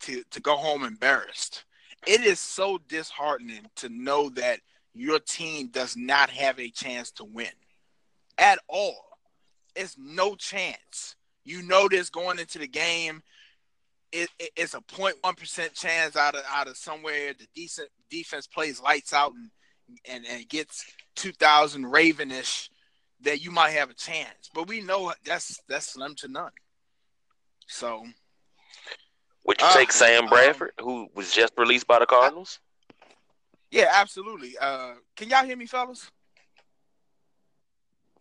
to 0.01 0.23
to 0.31 0.41
go 0.41 0.57
home 0.57 0.85
embarrassed. 0.85 1.65
It 2.07 2.21
is 2.21 2.41
so 2.41 2.79
disheartening 2.89 3.67
to 3.77 3.89
know 3.89 4.29
that 4.31 4.61
your 4.95 5.19
team 5.21 5.69
does 5.69 5.97
not 5.97 6.31
have 6.31 6.59
a 6.59 6.71
chance 6.71 7.11
to 7.13 7.25
win 7.25 7.49
at 8.39 8.59
all. 8.69 9.05
It's 9.75 9.97
no 9.99 10.35
chance. 10.35 11.17
You 11.45 11.63
know 11.63 11.89
this 11.89 12.11
going 12.11 12.39
into 12.39 12.59
the 12.59 12.69
game. 12.69 13.23
It, 14.13 14.29
it, 14.39 14.51
it's 14.57 14.75
a 14.75 14.81
0.1 14.81 15.37
percent 15.37 15.73
chance 15.73 16.17
out 16.17 16.35
of 16.35 16.43
out 16.49 16.69
of 16.69 16.77
somewhere 16.77 17.33
the 17.33 17.47
decent 17.55 17.89
defense 18.11 18.47
plays 18.47 18.81
lights 18.81 19.15
out 19.15 19.33
and 19.33 19.51
and, 20.09 20.25
and 20.27 20.49
gets 20.49 20.85
2,000 21.17 21.85
Ravenish 21.85 22.69
that 23.23 23.43
you 23.43 23.51
might 23.51 23.71
have 23.71 23.91
a 23.91 23.95
chance. 23.95 24.51
But 24.55 24.69
we 24.69 24.81
know 24.81 25.13
that's 25.25 25.61
that's 25.69 25.87
slim 25.93 26.15
to 26.17 26.29
none. 26.29 26.51
So 27.67 28.05
Would 29.45 29.61
you 29.61 29.67
Uh, 29.67 29.75
take 29.75 29.93
Sam 29.93 30.25
um, 30.25 30.29
Bradford, 30.29 30.73
who 30.81 31.09
was 31.15 31.33
just 31.33 31.53
released 31.57 31.87
by 31.87 31.99
the 31.99 32.07
Cardinals? 32.07 32.61
yeah, 33.71 33.89
absolutely. 33.93 34.57
Uh, 34.59 34.95
can 35.17 35.29
y'all 35.29 35.45
hear 35.45 35.57
me, 35.57 35.67
fellas? 35.67 36.11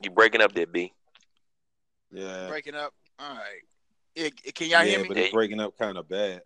You 0.01 0.09
breaking 0.11 0.41
up 0.41 0.53
there, 0.53 0.65
B? 0.67 0.93
Yeah. 2.11 2.47
Breaking 2.47 2.75
up. 2.75 2.93
All 3.19 3.35
right. 3.35 3.61
Yeah, 4.15 4.29
can 4.53 4.67
y'all 4.69 4.83
yeah, 4.83 4.97
hear 4.97 5.01
me? 5.03 5.07
but 5.09 5.17
it's 5.17 5.31
breaking 5.33 5.59
up 5.59 5.77
kind 5.77 5.97
of 5.97 6.07
bad. 6.09 6.41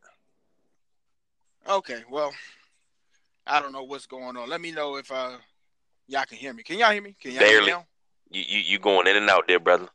Okay, 1.68 2.04
well, 2.10 2.34
I 3.48 3.60
don't 3.62 3.72
know 3.72 3.84
what's 3.84 4.08
going 4.08 4.38
on. 4.38 4.50
Let 4.50 4.62
me 4.62 4.72
know 4.72 4.98
if 4.98 5.12
uh 5.12 5.38
y'all 6.08 6.26
can 6.26 6.38
hear 6.38 6.54
me. 6.54 6.64
Can 6.64 6.80
y'all 6.80 6.92
hear 6.92 7.02
me? 7.02 7.16
Can 7.20 7.32
y'all 7.32 7.44
hear 7.44 7.62
me 7.62 7.68
Barely. 7.68 7.86
You, 8.32 8.44
you 8.48 8.60
you 8.60 8.80
going 8.80 9.08
in 9.08 9.18
and 9.18 9.30
out 9.30 9.48
there, 9.48 9.60
brother? 9.60 9.88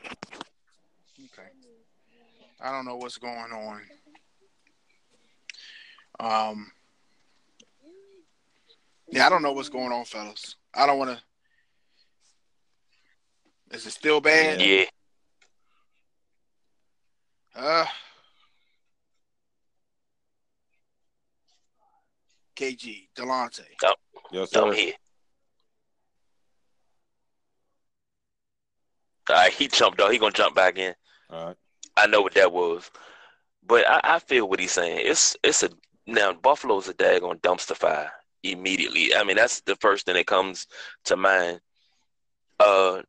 Okay. 0.00 1.48
I 2.60 2.72
don't 2.72 2.84
know 2.84 2.96
what's 2.96 3.18
going 3.18 3.52
on. 3.52 3.82
Um 6.18 6.72
Yeah, 9.10 9.26
I 9.26 9.30
don't 9.30 9.42
know 9.42 9.52
what's 9.52 9.68
going 9.68 9.92
on, 9.92 10.04
fellas. 10.04 10.56
I 10.74 10.86
don't 10.86 10.98
wanna 10.98 11.22
Is 13.70 13.86
it 13.86 13.92
still 13.92 14.20
bad? 14.20 14.60
Yeah. 14.60 14.84
Uh 17.54 17.86
KG, 22.58 23.08
Delonte. 23.16 23.60
Yes, 24.32 24.54
I'm 24.56 24.72
here. 24.72 24.94
All 29.30 29.36
right, 29.36 29.52
he 29.52 29.68
jumped 29.68 30.00
out. 30.00 30.10
He 30.10 30.18
gonna 30.18 30.32
jump 30.32 30.56
back 30.56 30.76
in. 30.76 30.94
All 31.30 31.46
right. 31.46 31.56
I 31.96 32.06
know 32.06 32.20
what 32.20 32.34
that 32.34 32.52
was, 32.52 32.90
but 33.64 33.88
I, 33.88 34.00
I 34.02 34.18
feel 34.18 34.48
what 34.48 34.58
he's 34.58 34.72
saying. 34.72 35.02
It's 35.04 35.36
it's 35.44 35.62
a 35.62 35.70
now 36.06 36.32
Buffalo's 36.32 36.88
a 36.88 36.94
daggone 36.94 37.40
dumpster 37.40 37.76
fire 37.76 38.10
immediately. 38.42 39.14
I 39.14 39.22
mean 39.22 39.36
that's 39.36 39.60
the 39.60 39.76
first 39.76 40.06
thing 40.06 40.14
that 40.14 40.26
comes 40.26 40.66
to 41.04 41.16
mind. 41.16 41.60
Uh, 42.58 43.02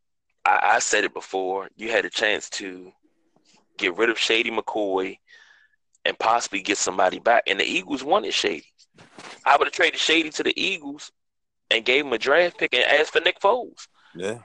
I, 0.45 0.73
I 0.75 0.79
said 0.79 1.05
it 1.05 1.13
before. 1.13 1.69
You 1.75 1.89
had 1.89 2.05
a 2.05 2.09
chance 2.09 2.49
to 2.51 2.91
get 3.77 3.97
rid 3.97 4.09
of 4.09 4.19
Shady 4.19 4.51
McCoy 4.51 5.17
and 6.05 6.19
possibly 6.19 6.61
get 6.61 6.77
somebody 6.77 7.19
back, 7.19 7.43
and 7.47 7.59
the 7.59 7.65
Eagles 7.65 8.03
wanted 8.03 8.33
Shady. 8.33 8.65
I 9.45 9.57
would 9.57 9.67
have 9.67 9.73
traded 9.73 9.99
Shady 9.99 10.29
to 10.31 10.43
the 10.43 10.53
Eagles 10.61 11.11
and 11.71 11.85
gave 11.85 12.05
him 12.05 12.13
a 12.13 12.17
draft 12.17 12.57
pick 12.57 12.73
and 12.73 12.83
asked 12.83 13.13
for 13.13 13.21
Nick 13.21 13.39
Foles. 13.39 13.87
Yeah. 14.15 14.39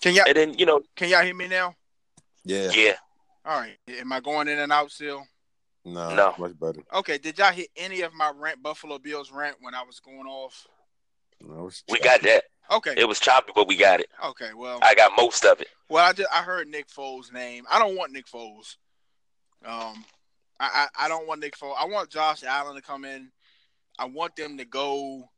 Can 0.00 0.14
y'all 0.14 0.24
And 0.26 0.36
then 0.36 0.54
you 0.54 0.66
know, 0.66 0.80
can 0.96 1.08
y'all 1.08 1.22
hear 1.22 1.34
me 1.34 1.48
now? 1.48 1.74
Yeah. 2.44 2.70
yeah, 2.74 2.94
All 3.44 3.60
right. 3.60 3.76
Am 3.88 4.12
I 4.12 4.18
going 4.20 4.48
in 4.48 4.58
and 4.58 4.72
out 4.72 4.90
still? 4.90 5.24
No. 5.84 6.14
No. 6.14 6.34
Much 6.38 6.58
better. 6.58 6.80
Okay, 6.92 7.18
did 7.18 7.38
y'all 7.38 7.52
hit 7.52 7.68
any 7.76 8.00
of 8.02 8.12
my 8.14 8.32
rant 8.36 8.62
Buffalo 8.62 8.98
Bills 8.98 9.30
rant 9.30 9.56
when 9.60 9.74
I 9.74 9.82
was 9.82 10.00
going 10.00 10.26
off? 10.26 10.66
No, 11.40 11.68
it's 11.68 11.84
we 11.88 11.98
got 12.00 12.22
that. 12.22 12.44
Okay. 12.70 12.94
It 12.96 13.06
was 13.06 13.20
choppy, 13.20 13.52
but 13.54 13.68
we 13.68 13.76
got 13.76 14.00
it. 14.00 14.08
Okay, 14.24 14.50
well, 14.56 14.78
I 14.82 14.94
got 14.94 15.12
most 15.16 15.44
of 15.44 15.60
it. 15.60 15.68
well, 15.88 16.04
I 16.08 16.12
just 16.12 16.28
I 16.32 16.42
heard 16.42 16.68
Nick 16.68 16.88
Foles' 16.88 17.32
name. 17.32 17.64
I 17.70 17.78
don't 17.78 17.96
want 17.96 18.12
Nick 18.12 18.26
Foles. 18.26 18.76
Um, 19.64 20.04
I, 20.60 20.86
I 20.98 21.04
I 21.04 21.08
don't 21.08 21.26
want 21.26 21.40
Nick 21.40 21.56
Foles. 21.56 21.74
I 21.78 21.86
want 21.86 22.10
Josh 22.10 22.44
Allen 22.44 22.76
to 22.76 22.82
come 22.82 23.04
in. 23.04 23.30
I 23.98 24.06
want 24.06 24.36
them 24.36 24.58
to 24.58 24.64
go. 24.64 25.28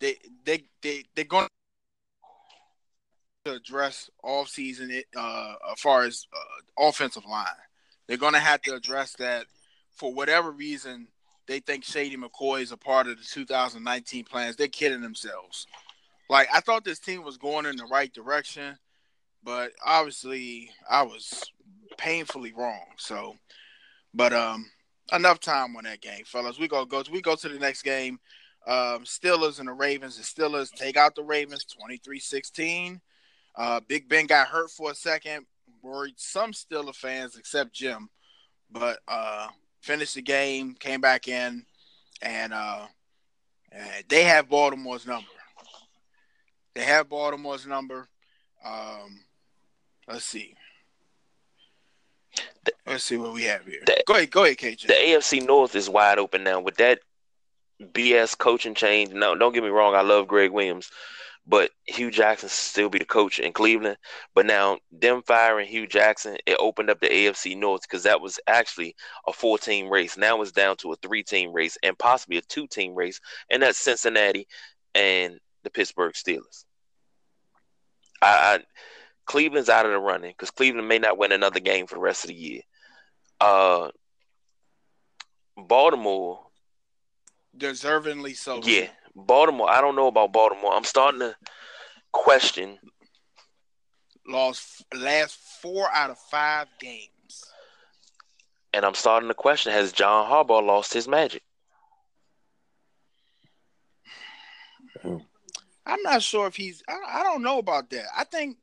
They 0.00 0.16
they 0.44 0.64
they 0.82 1.04
they're 1.14 1.24
going 1.24 1.46
to 3.44 3.52
address 3.52 4.08
off 4.22 4.48
season 4.48 4.90
it 4.90 5.06
uh 5.16 5.54
as 5.72 5.80
far 5.80 6.02
as 6.04 6.26
uh, 6.34 6.86
offensive 6.88 7.24
line. 7.26 7.46
They're 8.06 8.16
going 8.16 8.32
to 8.34 8.38
have 8.38 8.62
to 8.62 8.74
address 8.74 9.14
that 9.18 9.46
for 9.92 10.12
whatever 10.12 10.50
reason. 10.50 11.08
They 11.46 11.60
think 11.60 11.84
Shady 11.84 12.16
McCoy 12.16 12.62
is 12.62 12.72
a 12.72 12.76
part 12.76 13.06
of 13.06 13.18
the 13.18 13.24
2019 13.24 14.24
plans. 14.24 14.56
They're 14.56 14.68
kidding 14.68 15.02
themselves. 15.02 15.66
Like 16.30 16.48
I 16.52 16.60
thought 16.60 16.84
this 16.84 16.98
team 16.98 17.22
was 17.22 17.36
going 17.36 17.66
in 17.66 17.76
the 17.76 17.84
right 17.84 18.12
direction, 18.12 18.78
but 19.42 19.72
obviously 19.84 20.70
I 20.88 21.02
was 21.02 21.50
painfully 21.98 22.52
wrong. 22.56 22.86
So, 22.96 23.36
but 24.14 24.32
um, 24.32 24.70
enough 25.12 25.40
time 25.40 25.76
on 25.76 25.84
that 25.84 26.00
game, 26.00 26.24
fellas. 26.24 26.58
We 26.58 26.68
go 26.68 26.84
go 26.84 27.02
we 27.10 27.20
go 27.20 27.36
to 27.36 27.48
the 27.48 27.58
next 27.58 27.82
game. 27.82 28.18
Um, 28.66 29.04
Steelers 29.04 29.58
and 29.58 29.68
the 29.68 29.72
Ravens. 29.72 30.16
The 30.16 30.22
Steelers 30.22 30.70
take 30.70 30.96
out 30.96 31.14
the 31.14 31.22
Ravens 31.22 31.66
23-16. 31.78 32.98
Uh, 33.56 33.80
Big 33.86 34.08
Ben 34.08 34.26
got 34.26 34.48
hurt 34.48 34.70
for 34.70 34.90
a 34.90 34.94
second. 34.94 35.44
Worried 35.82 36.14
some 36.16 36.52
Steeler 36.52 36.94
fans, 36.94 37.36
except 37.36 37.74
Jim, 37.74 38.08
but 38.70 39.00
uh, 39.06 39.48
finished 39.82 40.14
the 40.14 40.22
game, 40.22 40.74
came 40.80 41.02
back 41.02 41.28
in, 41.28 41.66
and 42.22 42.54
uh, 42.54 42.86
they 44.08 44.24
have 44.24 44.48
Baltimore's 44.48 45.06
number. 45.06 45.28
They 46.74 46.84
have 46.84 47.10
Baltimore's 47.10 47.66
number. 47.66 48.08
Um, 48.64 49.24
let's 50.08 50.24
see. 50.24 50.56
Let's 52.86 53.04
see 53.04 53.16
what 53.16 53.32
we 53.32 53.44
have 53.44 53.66
here. 53.66 53.80
The, 53.86 54.02
go 54.06 54.14
ahead, 54.14 54.30
go 54.30 54.44
ahead, 54.44 54.58
KJ. 54.58 54.86
The 54.86 54.94
AFC 54.94 55.46
North 55.46 55.74
is 55.74 55.88
wide 55.88 56.18
open 56.18 56.44
now 56.44 56.60
with 56.60 56.76
that 56.76 57.00
BS 57.80 58.36
coaching 58.36 58.74
change. 58.74 59.12
No, 59.12 59.34
don't 59.34 59.52
get 59.52 59.62
me 59.62 59.68
wrong. 59.68 59.94
I 59.94 60.02
love 60.02 60.28
Gregg 60.28 60.50
Williams, 60.50 60.90
but 61.46 61.70
Hue 61.86 62.10
Jackson 62.10 62.48
still 62.48 62.88
be 62.88 62.98
the 62.98 63.04
coach 63.04 63.38
in 63.38 63.52
Cleveland. 63.52 63.96
But 64.34 64.46
now 64.46 64.78
them 64.92 65.22
firing 65.22 65.66
Hue 65.66 65.86
Jackson, 65.86 66.36
it 66.46 66.56
opened 66.60 66.90
up 66.90 67.00
the 67.00 67.08
AFC 67.08 67.56
North 67.56 67.82
because 67.82 68.04
that 68.04 68.20
was 68.20 68.38
actually 68.46 68.94
a 69.26 69.32
four-team 69.32 69.88
race. 69.88 70.16
Now 70.16 70.40
it's 70.42 70.52
down 70.52 70.76
to 70.78 70.92
a 70.92 70.96
three-team 70.96 71.52
race 71.52 71.76
and 71.82 71.98
possibly 71.98 72.38
a 72.38 72.42
two-team 72.42 72.94
race, 72.94 73.20
and 73.50 73.62
that's 73.62 73.78
Cincinnati 73.78 74.46
and 74.94 75.38
the 75.64 75.70
Pittsburgh 75.70 76.14
Steelers. 76.14 76.64
I, 78.22 78.26
I 78.26 78.58
Cleveland's 79.26 79.68
out 79.68 79.86
of 79.86 79.92
the 79.92 79.98
running 79.98 80.32
because 80.32 80.50
Cleveland 80.50 80.88
may 80.88 80.98
not 80.98 81.18
win 81.18 81.32
another 81.32 81.60
game 81.60 81.86
for 81.86 81.94
the 81.96 82.00
rest 82.00 82.24
of 82.24 82.28
the 82.28 82.34
year. 82.34 82.60
Uh, 83.40 83.90
Baltimore, 85.56 86.40
deservingly 87.56 88.36
so. 88.36 88.60
Yeah, 88.62 88.88
Baltimore. 89.14 89.70
I 89.70 89.80
don't 89.80 89.96
know 89.96 90.08
about 90.08 90.32
Baltimore. 90.32 90.74
I'm 90.74 90.84
starting 90.84 91.20
to 91.20 91.36
question. 92.12 92.78
Lost 94.26 94.84
last 94.94 95.36
four 95.60 95.88
out 95.92 96.10
of 96.10 96.18
five 96.18 96.68
games, 96.80 97.44
and 98.72 98.84
I'm 98.84 98.94
starting 98.94 99.28
to 99.28 99.34
question: 99.34 99.72
Has 99.72 99.92
John 99.92 100.30
Harbaugh 100.30 100.64
lost 100.64 100.94
his 100.94 101.06
magic? 101.06 101.42
I'm 105.86 106.02
not 106.02 106.22
sure 106.22 106.46
if 106.46 106.56
he's. 106.56 106.82
I, 106.88 107.20
I 107.20 107.22
don't 107.22 107.42
know 107.42 107.58
about 107.58 107.90
that. 107.90 108.06
I 108.16 108.24
think. 108.24 108.56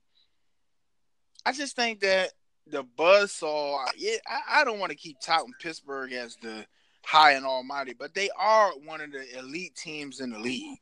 I 1.45 1.51
just 1.51 1.75
think 1.75 2.01
that 2.01 2.31
the 2.67 2.83
buzz 2.83 3.31
saw. 3.31 3.85
Yeah, 3.97 4.17
I, 4.27 4.61
I 4.61 4.63
don't 4.63 4.79
want 4.79 4.91
to 4.91 4.97
keep 4.97 5.19
touting 5.19 5.53
Pittsburgh 5.59 6.13
as 6.13 6.37
the 6.41 6.65
high 7.03 7.33
and 7.33 7.45
almighty, 7.45 7.93
but 7.97 8.13
they 8.13 8.29
are 8.37 8.71
one 8.85 9.01
of 9.01 9.11
the 9.11 9.39
elite 9.39 9.75
teams 9.75 10.19
in 10.19 10.31
the 10.31 10.39
league. 10.39 10.79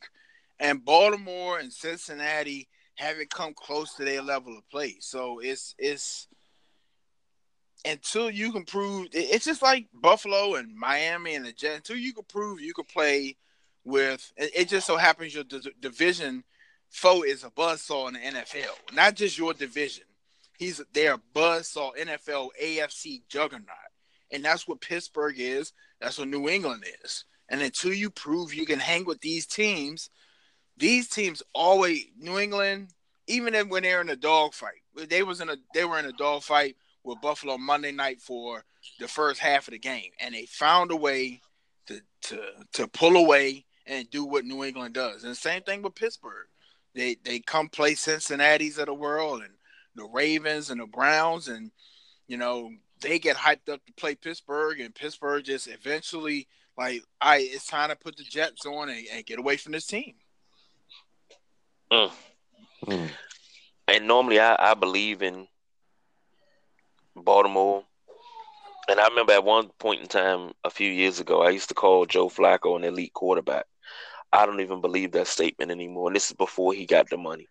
And 0.60 0.84
Baltimore 0.84 1.60
and 1.60 1.72
Cincinnati 1.72 2.68
haven't 2.96 3.30
come 3.30 3.54
close 3.54 3.94
to 3.96 4.04
their 4.04 4.22
level 4.22 4.58
of 4.58 4.70
play. 4.70 4.98
So 5.00 5.40
it's 5.40 5.74
it's 5.78 6.28
until 7.86 8.30
you 8.30 8.52
can 8.52 8.66
prove 8.66 9.08
it's 9.14 9.46
just 9.46 9.62
like 9.62 9.88
Buffalo 9.94 10.56
and 10.56 10.76
Miami 10.76 11.36
and 11.36 11.46
the 11.46 11.54
Jets. 11.54 11.78
Until 11.78 11.96
you 11.96 12.14
can 12.14 12.26
prove 12.26 12.60
you 12.60 12.74
can 12.74 12.86
play 12.86 13.38
with 13.86 14.32
it, 14.36 14.68
just 14.68 14.86
so 14.86 14.98
happens 14.98 15.34
your 15.34 15.46
division 15.80 16.44
foe 16.90 17.24
is 17.24 17.44
a 17.44 17.50
buzzsaw 17.50 18.08
in 18.10 18.16
the 18.16 18.40
NFL, 18.40 18.94
not 18.94 19.16
just 19.16 19.38
your 19.38 19.54
division. 19.54 20.04
He's 20.60 20.82
they're 20.94 21.14
a 21.14 21.22
buzzsaw 21.34 21.92
NFL 21.98 22.50
AFC 22.62 23.22
juggernaut, 23.30 23.66
and 24.30 24.44
that's 24.44 24.68
what 24.68 24.82
Pittsburgh 24.82 25.40
is. 25.40 25.72
That's 26.02 26.20
what 26.20 26.28
New 26.28 26.50
England 26.50 26.84
is. 27.06 27.24
And 27.48 27.62
until 27.62 27.94
you 27.94 28.10
prove 28.10 28.54
you 28.54 28.66
can 28.66 28.80
hang 28.80 29.06
with 29.06 29.22
these 29.22 29.46
teams, 29.46 30.10
these 30.76 31.08
teams 31.08 31.42
always 31.56 32.08
New 32.20 32.38
England, 32.38 32.90
even 33.28 33.54
when 33.70 33.84
they're 33.84 34.02
in 34.02 34.10
a 34.10 34.18
dogfight, 34.18 34.82
they 35.08 35.24
was 35.24 35.40
in 35.40 35.50
a 35.50 35.56
they 35.74 35.86
were 35.86 35.98
in 35.98 36.06
a 36.06 36.12
dogfight 36.12 36.76
with 37.06 37.22
Buffalo 37.22 37.58
Monday 37.58 37.94
night 37.94 38.20
for 38.20 38.66
the 39.00 39.08
first 39.08 39.40
half 39.40 39.70
of 39.70 39.72
the 39.72 39.80
game, 39.80 40.12
and 40.20 40.36
they 40.36 40.46
found 40.46 40.92
a 40.92 40.96
way 40.98 41.40
to 41.88 42.02
to 42.24 42.42
to 42.74 42.88
pull 42.90 43.16
away 43.16 43.66
and 43.86 44.10
do 44.10 44.26
what 44.26 44.44
New 44.44 44.66
England 44.66 44.94
does. 44.94 45.24
And 45.24 45.38
same 45.38 45.62
thing 45.62 45.84
with 45.84 45.96
Pittsburgh. 45.96 46.48
They 46.94 47.16
they 47.24 47.40
come 47.40 47.70
play 47.70 47.96
Cincinnati's 47.96 48.78
of 48.78 48.88
the 48.88 48.94
world 48.94 49.42
and 49.42 49.54
the 50.00 50.10
Ravens 50.12 50.70
and 50.70 50.82
the 50.82 50.86
Browns, 50.86 51.48
and 51.48 51.72
you 52.28 52.38
know 52.38 52.72
they 53.02 53.20
get 53.20 53.38
hyped 53.38 53.70
up 53.72 53.86
to 53.86 53.94
play 53.94 54.16
Pittsburgh, 54.16 54.80
and 54.80 54.94
Pittsburgh 54.96 55.44
just 55.44 55.68
eventually 55.68 56.48
like, 56.80 57.04
I 57.20 57.40
it's 57.40 57.68
time 57.68 57.90
to 57.90 57.96
put 57.98 58.16
the 58.16 58.24
Jets 58.24 58.66
on 58.66 58.88
and, 58.88 59.06
and 59.12 59.26
get 59.26 59.38
away 59.38 59.58
from 59.58 59.74
this 59.74 59.86
team. 59.86 60.14
Mm. 61.92 62.12
Mm. 62.86 63.10
And 63.90 64.08
normally, 64.08 64.40
I, 64.40 64.56
I 64.58 64.74
believe 64.76 65.22
in 65.22 65.46
Baltimore. 67.16 67.84
And 68.88 69.00
I 69.00 69.08
remember 69.10 69.34
at 69.34 69.44
one 69.44 69.70
point 69.78 70.02
in 70.02 70.08
time 70.08 70.54
a 70.64 70.70
few 70.70 70.90
years 70.90 71.20
ago, 71.20 71.44
I 71.44 71.50
used 71.50 71.68
to 71.68 71.76
call 71.76 72.06
Joe 72.06 72.30
Flacco 72.30 72.78
an 72.78 72.86
elite 72.86 73.14
quarterback. 73.14 73.66
I 74.32 74.46
don't 74.46 74.62
even 74.62 74.80
believe 74.80 75.12
that 75.12 75.28
statement 75.28 75.72
anymore. 75.72 76.08
And 76.08 76.16
this 76.16 76.30
is 76.30 76.36
before 76.38 76.74
he 76.74 76.86
got 76.86 77.10
the 77.10 77.18
money. 77.18 77.48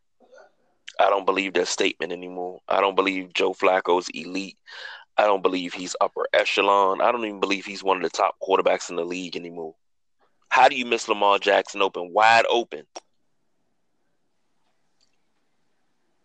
I 0.98 1.10
don't 1.10 1.26
believe 1.26 1.54
that 1.54 1.68
statement 1.68 2.12
anymore. 2.12 2.60
I 2.68 2.80
don't 2.80 2.96
believe 2.96 3.32
Joe 3.32 3.54
Flacco's 3.54 4.08
elite. 4.08 4.58
I 5.16 5.24
don't 5.24 5.42
believe 5.42 5.72
he's 5.72 5.96
upper 6.00 6.26
echelon. 6.32 7.00
I 7.00 7.12
don't 7.12 7.24
even 7.24 7.40
believe 7.40 7.64
he's 7.64 7.82
one 7.82 7.96
of 7.96 8.02
the 8.02 8.10
top 8.10 8.36
quarterbacks 8.42 8.90
in 8.90 8.96
the 8.96 9.04
league 9.04 9.36
anymore. 9.36 9.74
How 10.48 10.68
do 10.68 10.76
you 10.76 10.86
miss 10.86 11.08
Lamar 11.08 11.38
Jackson 11.38 11.82
open, 11.82 12.12
wide 12.12 12.46
open? 12.48 12.86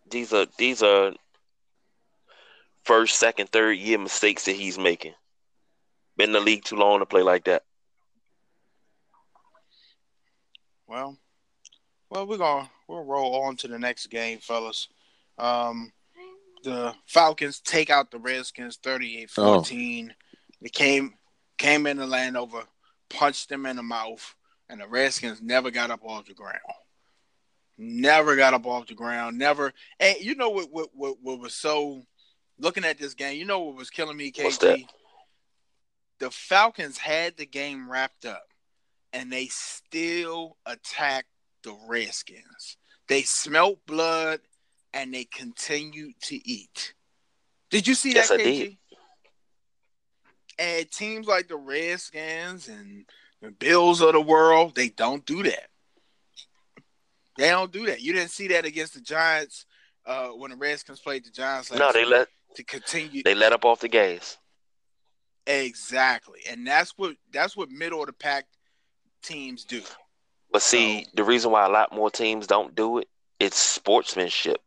These 0.09 0.31
are 0.33 0.45
these 0.57 0.83
are 0.83 1.13
first, 2.83 3.17
second, 3.17 3.49
third 3.49 3.77
year 3.77 3.97
mistakes 3.97 4.45
that 4.45 4.55
he's 4.55 4.77
making. 4.77 5.13
Been 6.17 6.29
in 6.29 6.33
the 6.33 6.39
league 6.39 6.63
too 6.63 6.75
long 6.75 6.99
to 6.99 7.05
play 7.05 7.23
like 7.23 7.45
that. 7.45 7.63
Well, 10.87 11.17
well, 12.13 12.27
we're 12.27 12.37
gonna 12.37 12.69
we'll 12.87 13.03
roll 13.03 13.43
on 13.43 13.55
to 13.57 13.67
the 13.67 13.79
next 13.79 14.07
game, 14.07 14.37
fellas. 14.37 14.87
Um, 15.39 15.91
the 16.63 16.93
Falcons 17.07 17.59
take 17.59 17.89
out 17.89 18.11
the 18.11 18.19
Redskins 18.19 18.77
38-14. 18.77 19.29
Oh. 19.37 20.13
They 20.61 20.69
came 20.69 21.15
came 21.57 21.87
in 21.87 21.97
the 21.97 22.05
Landover, 22.05 22.63
punched 23.09 23.49
them 23.49 23.65
in 23.65 23.77
the 23.77 23.83
mouth, 23.83 24.35
and 24.69 24.79
the 24.79 24.87
Redskins 24.87 25.41
never 25.41 25.71
got 25.71 25.89
up 25.89 26.01
off 26.05 26.27
the 26.27 26.35
ground. 26.35 26.59
Never 27.79 28.35
got 28.35 28.53
up 28.53 28.67
off 28.67 28.85
the 28.85 28.93
ground. 28.93 29.39
Never. 29.39 29.73
And 29.99 30.17
you 30.19 30.35
know 30.35 30.51
what? 30.51 30.71
What? 30.71 30.89
What, 30.93 31.17
what 31.21 31.39
was 31.39 31.55
so? 31.55 32.03
Looking 32.59 32.85
at 32.85 32.99
this 32.99 33.15
game, 33.15 33.39
you 33.39 33.45
know 33.45 33.59
what 33.59 33.75
was 33.75 33.89
killing 33.89 34.15
me, 34.15 34.29
KT. 34.29 34.85
The 36.19 36.29
Falcons 36.29 36.99
had 36.99 37.35
the 37.35 37.47
game 37.47 37.89
wrapped 37.89 38.25
up, 38.25 38.45
and 39.11 39.33
they 39.33 39.47
still 39.47 40.57
attacked 40.67 41.32
the 41.63 41.75
Redskins. 41.87 42.77
They 43.07 43.23
smelt 43.23 43.85
blood 43.85 44.39
and 44.93 45.13
they 45.13 45.25
continued 45.25 46.13
to 46.23 46.35
eat. 46.49 46.93
Did 47.69 47.87
you 47.87 47.95
see 47.95 48.13
yes, 48.13 48.29
that, 48.29 48.39
I 48.39 48.43
Did. 48.43 48.77
And 50.59 50.91
teams 50.91 51.27
like 51.27 51.47
the 51.47 51.57
Redskins 51.57 52.67
and 52.67 53.05
the 53.41 53.51
Bills 53.51 54.01
of 54.01 54.13
the 54.13 54.21
world, 54.21 54.75
they 54.75 54.89
don't 54.89 55.25
do 55.25 55.43
that. 55.43 55.69
They 57.37 57.49
don't 57.49 57.71
do 57.71 57.87
that. 57.87 58.01
You 58.01 58.13
didn't 58.13 58.29
see 58.29 58.49
that 58.49 58.65
against 58.65 58.93
the 58.93 59.01
Giants 59.01 59.65
uh, 60.05 60.29
when 60.29 60.51
the 60.51 60.57
Redskins 60.57 60.99
played 60.99 61.25
the 61.25 61.31
Giants. 61.31 61.71
no, 61.71 61.91
they 61.91 62.05
let 62.05 62.27
to 62.55 62.63
continue. 62.63 63.23
They 63.23 63.33
let 63.33 63.53
up 63.53 63.65
off 63.65 63.79
the 63.79 63.87
gas. 63.87 64.37
Exactly, 65.47 66.39
and 66.49 66.65
that's 66.65 66.97
what 66.97 67.15
that's 67.31 67.57
what 67.57 67.69
middle 67.69 68.01
of 68.01 68.07
the 68.07 68.13
pack 68.13 68.45
teams 69.23 69.65
do. 69.65 69.81
But 70.53 70.61
see, 70.61 71.03
so, 71.03 71.09
the 71.15 71.23
reason 71.25 71.51
why 71.51 71.65
a 71.65 71.69
lot 71.69 71.93
more 71.93 72.09
teams 72.09 72.47
don't 72.47 72.73
do 72.73 72.99
it 72.99 73.07
it's 73.43 73.57
sportsmanship. 73.57 74.61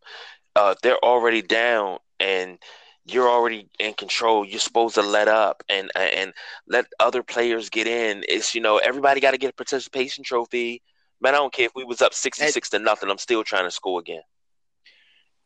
Uh, 0.55 0.75
they're 0.83 1.03
already 1.03 1.41
down 1.41 1.99
and 2.21 2.59
you're 3.07 3.29
already 3.29 3.69
in 3.79 3.95
control. 3.95 4.45
You're 4.45 4.61
supposed 4.61 4.97
to 4.97 5.03
let 5.03 5.29
up 5.29 5.63
and 5.69 5.91
and 5.95 6.33
let 6.69 6.87
other 7.01 7.23
players 7.23 7.71
get 7.71 7.87
in. 7.87 8.25
It's 8.29 8.55
you 8.55 8.61
know 8.61 8.79
everybody 8.79 9.21
got 9.21 9.31
to 9.31 9.39
get 9.39 9.51
a 9.51 9.55
participation 9.55 10.25
trophy. 10.25 10.83
Man, 11.21 11.35
I 11.35 11.39
don't 11.39 11.53
care 11.53 11.67
if 11.67 11.75
we 11.75 11.85
was 11.85 12.03
up 12.03 12.13
sixty 12.13 12.47
six 12.49 12.69
to 12.71 12.79
nothing. 12.79 13.11
I'm 13.11 13.19
still 13.19 13.45
trying 13.45 13.65
to 13.65 13.71
score 13.71 14.01
again. 14.01 14.23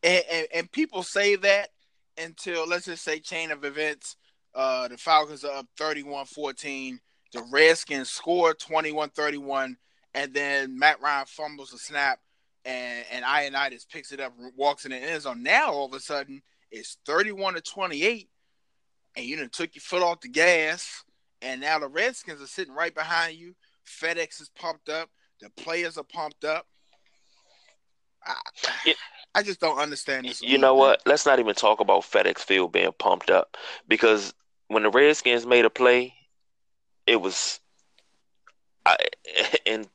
And, 0.02 0.24
and, 0.30 0.46
and 0.54 0.72
people 0.72 1.02
say 1.02 1.36
that 1.36 1.68
until 2.18 2.66
let's 2.66 2.86
just 2.86 3.04
say 3.04 3.20
chain 3.20 3.50
of 3.50 3.64
events. 3.64 4.16
Uh, 4.52 4.88
the 4.88 4.96
Falcons 4.96 5.44
are 5.44 5.58
up 5.58 5.66
31-14. 5.78 6.98
The 7.32 7.42
Redskins 7.52 8.10
score 8.10 8.52
21-31, 8.52 9.76
and 10.14 10.32
then 10.34 10.78
Matt 10.78 11.00
Ryan 11.00 11.26
fumbles 11.26 11.72
a 11.72 11.78
snap 11.78 12.18
and 12.64 13.04
and 13.10 13.24
Ioannidis 13.24 13.88
picks 13.88 14.12
it 14.12 14.20
up, 14.20 14.32
walks 14.56 14.84
in 14.84 14.90
the 14.90 14.96
end 14.98 15.22
zone. 15.22 15.42
Now 15.42 15.72
all 15.72 15.86
of 15.86 15.94
a 15.94 16.00
sudden 16.00 16.42
it's 16.70 16.98
thirty-one 17.06 17.54
to 17.54 17.60
twenty-eight, 17.60 18.28
and 19.16 19.26
you 19.26 19.36
done 19.36 19.48
took 19.50 19.74
your 19.74 19.82
foot 19.82 20.02
off 20.02 20.20
the 20.20 20.28
gas, 20.28 21.04
and 21.42 21.60
now 21.60 21.78
the 21.78 21.88
Redskins 21.88 22.42
are 22.42 22.46
sitting 22.46 22.74
right 22.74 22.94
behind 22.94 23.36
you. 23.36 23.54
FedEx 23.86 24.40
is 24.40 24.50
pumped 24.54 24.88
up. 24.88 25.08
The 25.40 25.50
players 25.50 25.96
are 25.98 26.04
pumped 26.04 26.44
up. 26.44 26.66
I, 28.26 28.34
It- 28.86 28.96
I 29.32 29.44
just 29.44 29.60
don't 29.60 29.78
understand 29.78 30.26
this. 30.26 30.42
You 30.42 30.58
know 30.58 30.74
what? 30.74 31.02
Let's 31.06 31.24
not 31.24 31.38
even 31.38 31.54
talk 31.54 31.78
about 31.78 32.02
FedEx 32.02 32.40
Field 32.40 32.72
being 32.72 32.90
pumped 32.98 33.30
up 33.30 33.56
because 33.86 34.34
when 34.66 34.82
the 34.82 34.90
Redskins 34.90 35.46
made 35.46 35.64
a 35.64 35.70
play, 35.70 36.14
it 37.06 37.20
was, 37.20 37.60
I 38.90 39.56
and 39.66 39.88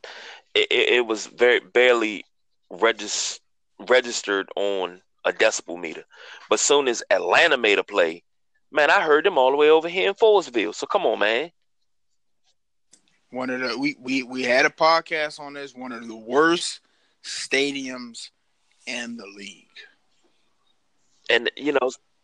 it, 0.53 0.67
it 0.71 1.05
was 1.05 1.27
very 1.27 1.59
barely 1.59 2.25
regis, 2.69 3.39
registered 3.79 4.49
on 4.55 5.01
a 5.25 5.31
decibel 5.33 5.79
meter. 5.79 6.03
But 6.49 6.59
soon 6.59 6.87
as 6.87 7.03
Atlanta 7.09 7.57
made 7.57 7.79
a 7.79 7.83
play, 7.83 8.23
man, 8.71 8.89
I 8.91 9.01
heard 9.01 9.25
them 9.25 9.37
all 9.37 9.51
the 9.51 9.57
way 9.57 9.69
over 9.69 9.89
here 9.89 10.09
in 10.09 10.15
Forestville. 10.15 10.73
So 10.75 10.85
come 10.87 11.05
on, 11.05 11.19
man. 11.19 11.51
One 13.31 13.49
of 13.49 13.59
the 13.61 13.77
we 13.77 13.95
we 13.99 14.23
we 14.23 14.43
had 14.43 14.65
a 14.65 14.69
podcast 14.69 15.39
on 15.39 15.53
this. 15.53 15.73
One 15.75 15.91
of 15.91 16.07
the 16.07 16.15
worst 16.15 16.81
stadiums 17.23 18.29
in 18.85 19.17
the 19.17 19.27
league. 19.27 19.67
And 21.29 21.51
you 21.55 21.73
know, 21.73 21.89
Ha- 21.89 21.89
has 21.89 21.97
to- 21.97 22.14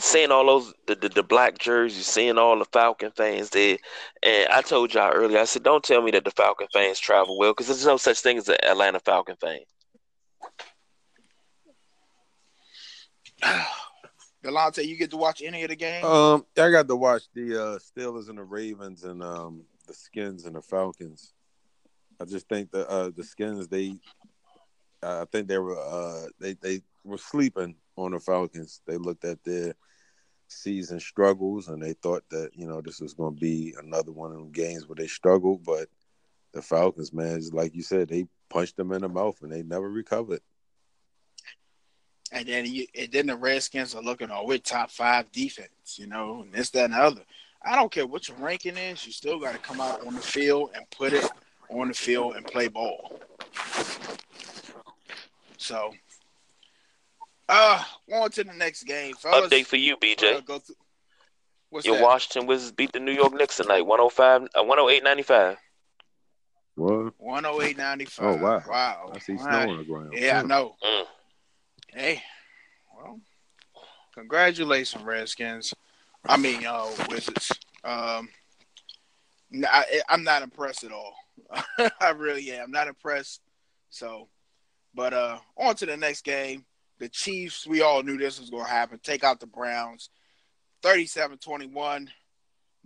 seeing 0.00 0.30
all 0.30 0.46
those 0.46 0.74
the, 0.86 0.94
the, 0.94 1.08
the 1.08 1.22
black 1.22 1.58
jerseys, 1.58 2.06
seeing 2.06 2.38
all 2.38 2.58
the 2.58 2.64
Falcon 2.66 3.10
fans 3.12 3.50
there, 3.50 3.78
and 4.22 4.48
I 4.48 4.62
told 4.62 4.94
y'all 4.94 5.12
earlier, 5.12 5.38
I 5.38 5.44
said, 5.44 5.62
don't 5.62 5.84
tell 5.84 6.02
me 6.02 6.10
that 6.12 6.24
the 6.24 6.30
Falcon 6.30 6.68
fans 6.72 6.98
travel 6.98 7.38
well, 7.38 7.52
because 7.52 7.66
there's 7.68 7.86
no 7.86 7.96
such 7.96 8.20
thing 8.20 8.38
as 8.38 8.48
an 8.48 8.56
Atlanta 8.62 9.00
Falcon 9.00 9.36
fan. 9.36 9.60
Delonte, 14.44 14.86
you 14.86 14.96
get 14.96 15.10
to 15.10 15.18
watch 15.18 15.42
any 15.44 15.62
of 15.64 15.68
the 15.68 15.76
game? 15.76 16.04
Um, 16.04 16.46
I 16.56 16.70
got 16.70 16.88
to 16.88 16.96
watch 16.96 17.24
the 17.34 17.62
uh, 17.62 17.78
Steelers 17.78 18.30
and 18.30 18.38
the 18.38 18.42
Ravens 18.42 19.04
and 19.04 19.22
um, 19.22 19.64
the 19.86 19.92
Skins 19.92 20.46
and 20.46 20.56
the 20.56 20.62
Falcons. 20.62 21.34
I 22.20 22.24
just 22.24 22.48
think 22.48 22.70
the 22.70 22.88
uh, 22.88 23.10
the 23.14 23.24
Skins 23.24 23.68
they, 23.68 23.96
I 25.02 25.24
think 25.30 25.48
they 25.48 25.58
were 25.58 25.78
uh, 25.78 26.26
they 26.38 26.54
they 26.54 26.82
were 27.04 27.18
sleeping 27.18 27.74
on 28.04 28.12
the 28.12 28.20
Falcons. 28.20 28.82
They 28.86 28.96
looked 28.96 29.24
at 29.24 29.42
their 29.44 29.74
season 30.48 30.98
struggles 30.98 31.68
and 31.68 31.80
they 31.80 31.92
thought 31.92 32.24
that 32.30 32.50
you 32.54 32.66
know 32.66 32.80
this 32.80 33.00
was 33.00 33.14
going 33.14 33.34
to 33.34 33.40
be 33.40 33.74
another 33.78 34.10
one 34.12 34.32
of 34.32 34.38
them 34.38 34.50
games 34.50 34.88
where 34.88 34.96
they 34.96 35.06
struggled, 35.06 35.64
but 35.64 35.88
the 36.52 36.62
Falcons, 36.62 37.12
man, 37.12 37.40
like 37.52 37.74
you 37.74 37.82
said, 37.82 38.08
they 38.08 38.26
punched 38.48 38.76
them 38.76 38.92
in 38.92 39.02
the 39.02 39.08
mouth 39.08 39.40
and 39.42 39.52
they 39.52 39.62
never 39.62 39.88
recovered. 39.88 40.40
and 42.32 42.46
then 42.46 42.66
you, 42.66 42.86
and 42.98 43.10
then 43.12 43.26
the 43.26 43.36
Redskins 43.36 43.94
are 43.94 44.02
looking, 44.02 44.30
oh, 44.30 44.44
we're 44.44 44.58
top 44.58 44.90
five 44.90 45.30
defense, 45.32 45.96
you 45.96 46.06
know, 46.06 46.42
and 46.42 46.52
this, 46.52 46.70
that, 46.70 46.86
and 46.86 46.94
the 46.94 46.98
other. 46.98 47.22
I 47.62 47.76
don't 47.76 47.92
care 47.92 48.06
what 48.06 48.28
your 48.28 48.38
ranking 48.38 48.76
is, 48.76 49.04
you 49.06 49.12
still 49.12 49.38
got 49.38 49.52
to 49.52 49.58
come 49.58 49.80
out 49.80 50.06
on 50.06 50.14
the 50.14 50.20
field 50.20 50.70
and 50.74 50.88
put 50.90 51.12
it 51.12 51.28
on 51.68 51.88
the 51.88 51.94
field 51.94 52.36
and 52.36 52.46
play 52.46 52.68
ball. 52.68 53.20
So, 55.58 55.92
uh, 57.50 57.82
on 58.14 58.30
to 58.30 58.44
the 58.44 58.52
next 58.52 58.84
game, 58.84 59.14
fellas. 59.14 59.50
Update 59.50 59.66
for 59.66 59.76
you, 59.76 59.94
Uh, 59.94 59.98
BJ. 59.98 60.44
go 60.44 60.58
through. 60.58 60.76
What's 61.70 61.86
Your 61.86 61.96
that? 61.96 62.02
Washington 62.04 62.46
Wizards 62.48 62.72
beat 62.72 62.92
the 62.92 62.98
New 63.00 63.12
York 63.12 63.32
Knicks 63.32 63.56
tonight, 63.58 63.82
105, 63.82 64.48
uh, 64.54 64.62
108.95. 64.64 65.56
What? 66.74 67.14
108.95. 67.18 68.18
Oh, 68.20 68.42
wow. 68.42 68.62
Wow. 68.68 69.12
I 69.14 69.18
see 69.18 69.32
All 69.34 69.38
snow 69.38 69.48
right. 69.48 69.68
on 69.68 69.76
the 69.78 69.84
ground. 69.84 70.12
Yeah, 70.14 70.38
I 70.38 70.42
Hmm. 70.42 70.48
know. 70.48 70.76
Mm. 70.82 71.06
Hey, 71.92 72.22
well, 72.96 73.20
congratulations, 74.14 75.02
Redskins. 75.04 75.74
I 76.28 76.36
mean, 76.36 76.64
uh, 76.66 76.86
Wizards. 77.08 77.52
Um, 77.84 78.28
n- 79.52 79.64
I, 79.68 80.02
am 80.08 80.22
not 80.24 80.42
impressed 80.42 80.84
at 80.84 80.92
all. 80.92 81.14
I 82.00 82.10
really 82.10 82.50
am 82.52 82.70
not 82.70 82.88
impressed. 82.88 83.40
So, 83.90 84.28
but 84.94 85.12
uh, 85.12 85.38
on 85.56 85.74
to 85.76 85.86
the 85.86 85.96
next 85.96 86.22
game. 86.22 86.64
The 87.00 87.08
Chiefs. 87.08 87.66
We 87.66 87.82
all 87.82 88.02
knew 88.04 88.16
this 88.16 88.38
was 88.38 88.50
going 88.50 88.64
to 88.64 88.70
happen. 88.70 89.00
Take 89.02 89.24
out 89.24 89.40
the 89.40 89.46
Browns, 89.46 90.10
37-21. 90.84 92.08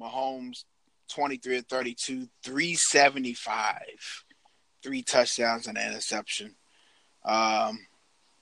Mahomes, 0.00 0.64
23 1.08 1.58
of 1.58 1.66
32, 1.66 2.28
375, 2.42 3.80
three 4.82 5.02
touchdowns 5.02 5.66
and 5.66 5.78
an 5.78 5.88
interception. 5.88 6.54
Um, 7.24 7.78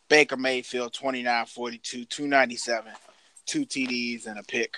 Baker 0.09 0.37
Mayfield, 0.37 0.93
29 0.93 1.47
42, 1.47 2.05
297, 2.05 2.93
two 3.47 3.67
TDs 3.67 4.27
and 4.27 4.39
a 4.39 4.43
pick. 4.43 4.77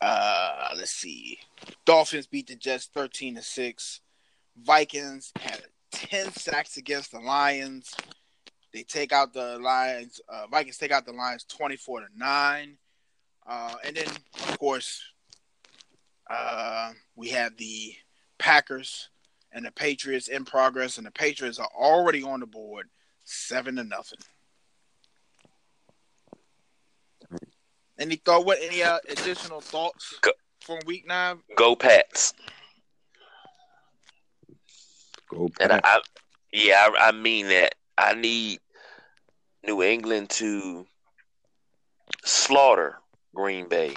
Uh, 0.00 0.70
let's 0.76 0.90
see. 0.90 1.38
Dolphins 1.86 2.26
beat 2.26 2.48
the 2.48 2.56
Jets 2.56 2.90
13 2.92 3.36
to 3.36 3.42
6. 3.42 4.00
Vikings 4.62 5.32
had 5.40 5.62
10 5.92 6.32
sacks 6.32 6.76
against 6.76 7.12
the 7.12 7.20
Lions. 7.20 7.94
They 8.74 8.82
take 8.82 9.12
out 9.12 9.32
the 9.32 9.56
Lions. 9.60 10.20
Uh, 10.28 10.48
Vikings 10.50 10.78
take 10.78 10.90
out 10.90 11.06
the 11.06 11.12
Lions 11.12 11.44
24 11.44 12.00
to 12.00 12.06
9. 12.16 12.76
Uh, 13.46 13.74
and 13.86 13.96
then, 13.96 14.06
of 14.48 14.58
course, 14.58 15.00
uh, 16.28 16.90
we 17.14 17.28
have 17.28 17.56
the 17.56 17.94
Packers 18.36 19.10
and 19.52 19.64
the 19.64 19.70
Patriots 19.70 20.26
in 20.26 20.44
progress, 20.44 20.98
and 20.98 21.06
the 21.06 21.12
Patriots 21.12 21.60
are 21.60 21.68
already 21.72 22.24
on 22.24 22.40
the 22.40 22.46
board, 22.46 22.88
seven 23.22 23.76
to 23.76 23.84
nothing. 23.84 24.18
Any 27.96 28.16
thought? 28.16 28.44
What? 28.44 28.58
Any 28.60 28.82
uh, 28.82 28.98
additional 29.08 29.60
thoughts 29.60 30.18
Go- 30.20 30.32
from 30.60 30.80
Week 30.84 31.06
Nine? 31.06 31.38
Go 31.54 31.76
Pats. 31.76 32.34
Go 35.30 35.48
Pats. 35.48 35.58
And 35.60 35.72
I, 35.72 35.80
I 35.84 36.00
yeah, 36.52 36.88
I, 36.98 37.08
I 37.08 37.12
mean 37.12 37.46
that. 37.50 37.76
I 37.96 38.14
need 38.14 38.58
New 39.66 39.82
England 39.82 40.30
to 40.30 40.86
slaughter 42.24 42.98
Green 43.34 43.68
Bay. 43.68 43.94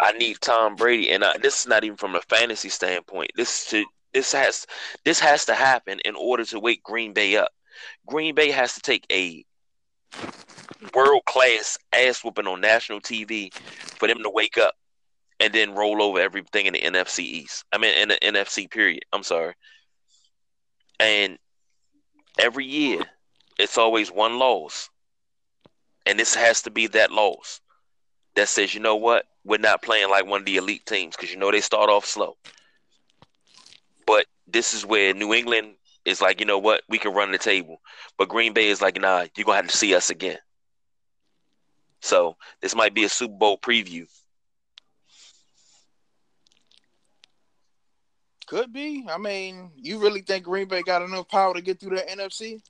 I 0.00 0.12
need 0.12 0.40
Tom 0.40 0.76
Brady, 0.76 1.10
and 1.10 1.24
I, 1.24 1.36
this 1.38 1.60
is 1.60 1.66
not 1.66 1.84
even 1.84 1.96
from 1.96 2.14
a 2.14 2.20
fantasy 2.22 2.68
standpoint. 2.68 3.30
This 3.36 3.68
to 3.70 3.84
this 4.12 4.32
has 4.32 4.66
this 5.04 5.20
has 5.20 5.44
to 5.46 5.54
happen 5.54 6.00
in 6.04 6.14
order 6.14 6.44
to 6.46 6.60
wake 6.60 6.82
Green 6.82 7.12
Bay 7.12 7.36
up. 7.36 7.50
Green 8.06 8.34
Bay 8.34 8.50
has 8.50 8.74
to 8.74 8.80
take 8.80 9.04
a 9.12 9.44
world 10.94 11.24
class 11.26 11.76
ass 11.92 12.22
whooping 12.22 12.46
on 12.46 12.60
national 12.60 13.00
TV 13.00 13.52
for 13.98 14.08
them 14.08 14.22
to 14.22 14.30
wake 14.30 14.56
up 14.56 14.74
and 15.40 15.52
then 15.52 15.74
roll 15.74 16.02
over 16.02 16.20
everything 16.20 16.66
in 16.66 16.72
the 16.72 16.80
NFC 16.80 17.20
East. 17.20 17.64
I 17.72 17.78
mean, 17.78 17.94
in 17.96 18.08
the 18.08 18.18
NFC 18.22 18.70
period. 18.70 19.04
I'm 19.12 19.24
sorry. 19.24 19.54
And 21.00 21.38
every 22.38 22.64
year, 22.64 23.00
it's 23.58 23.78
always 23.78 24.10
one 24.10 24.38
loss. 24.38 24.90
And 26.06 26.18
this 26.18 26.34
has 26.34 26.62
to 26.62 26.70
be 26.70 26.86
that 26.88 27.10
loss 27.10 27.60
that 28.34 28.48
says, 28.48 28.74
you 28.74 28.80
know 28.80 28.96
what? 28.96 29.26
We're 29.44 29.58
not 29.58 29.82
playing 29.82 30.10
like 30.10 30.26
one 30.26 30.40
of 30.40 30.46
the 30.46 30.56
elite 30.56 30.86
teams 30.86 31.16
because 31.16 31.32
you 31.32 31.38
know 31.38 31.50
they 31.50 31.60
start 31.60 31.90
off 31.90 32.04
slow. 32.04 32.36
But 34.06 34.26
this 34.46 34.74
is 34.74 34.84
where 34.84 35.14
New 35.14 35.32
England 35.32 35.74
is 36.04 36.20
like, 36.20 36.40
you 36.40 36.46
know 36.46 36.58
what? 36.58 36.82
We 36.88 36.98
can 36.98 37.14
run 37.14 37.32
the 37.32 37.38
table. 37.38 37.80
But 38.18 38.28
Green 38.28 38.52
Bay 38.52 38.68
is 38.68 38.82
like, 38.82 39.00
nah, 39.00 39.26
you're 39.36 39.44
going 39.44 39.56
to 39.56 39.62
have 39.62 39.70
to 39.70 39.76
see 39.76 39.94
us 39.94 40.10
again. 40.10 40.38
So 42.00 42.36
this 42.60 42.74
might 42.74 42.94
be 42.94 43.04
a 43.04 43.08
Super 43.08 43.34
Bowl 43.34 43.56
preview. 43.58 44.06
Could 48.46 48.72
be. 48.72 49.06
I 49.10 49.16
mean, 49.16 49.70
you 49.76 49.98
really 49.98 50.20
think 50.20 50.44
Green 50.44 50.68
Bay 50.68 50.82
got 50.82 51.00
enough 51.00 51.28
power 51.28 51.54
to 51.54 51.62
get 51.62 51.80
through 51.80 51.96
the 51.96 52.02
NFC? 52.02 52.60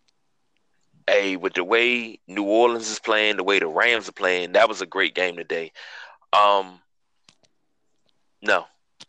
Hey, 1.08 1.36
with 1.36 1.54
the 1.54 1.64
way 1.64 2.20
New 2.26 2.44
Orleans 2.44 2.90
is 2.90 2.98
playing, 2.98 3.36
the 3.36 3.44
way 3.44 3.58
the 3.58 3.66
Rams 3.66 4.08
are 4.08 4.12
playing, 4.12 4.52
that 4.52 4.68
was 4.68 4.80
a 4.82 4.86
great 4.86 5.14
game 5.14 5.36
today. 5.36 5.72
Um, 6.32 6.80
no, 8.42 8.66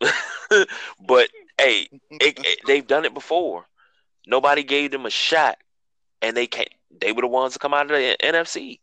but 1.06 1.28
hey, 1.58 1.88
it, 2.10 2.38
it- 2.44 2.60
they've 2.66 2.86
done 2.86 3.04
it 3.04 3.14
before. 3.14 3.66
Nobody 4.26 4.62
gave 4.64 4.90
them 4.92 5.06
a 5.06 5.10
shot, 5.10 5.58
and 6.22 6.36
they 6.36 6.46
can't. 6.46 6.68
They 7.00 7.12
were 7.12 7.22
the 7.22 7.28
ones 7.28 7.54
to 7.54 7.58
come 7.58 7.74
out 7.74 7.90
of 7.90 7.96
the 7.98 8.16
NFC. 8.22 8.80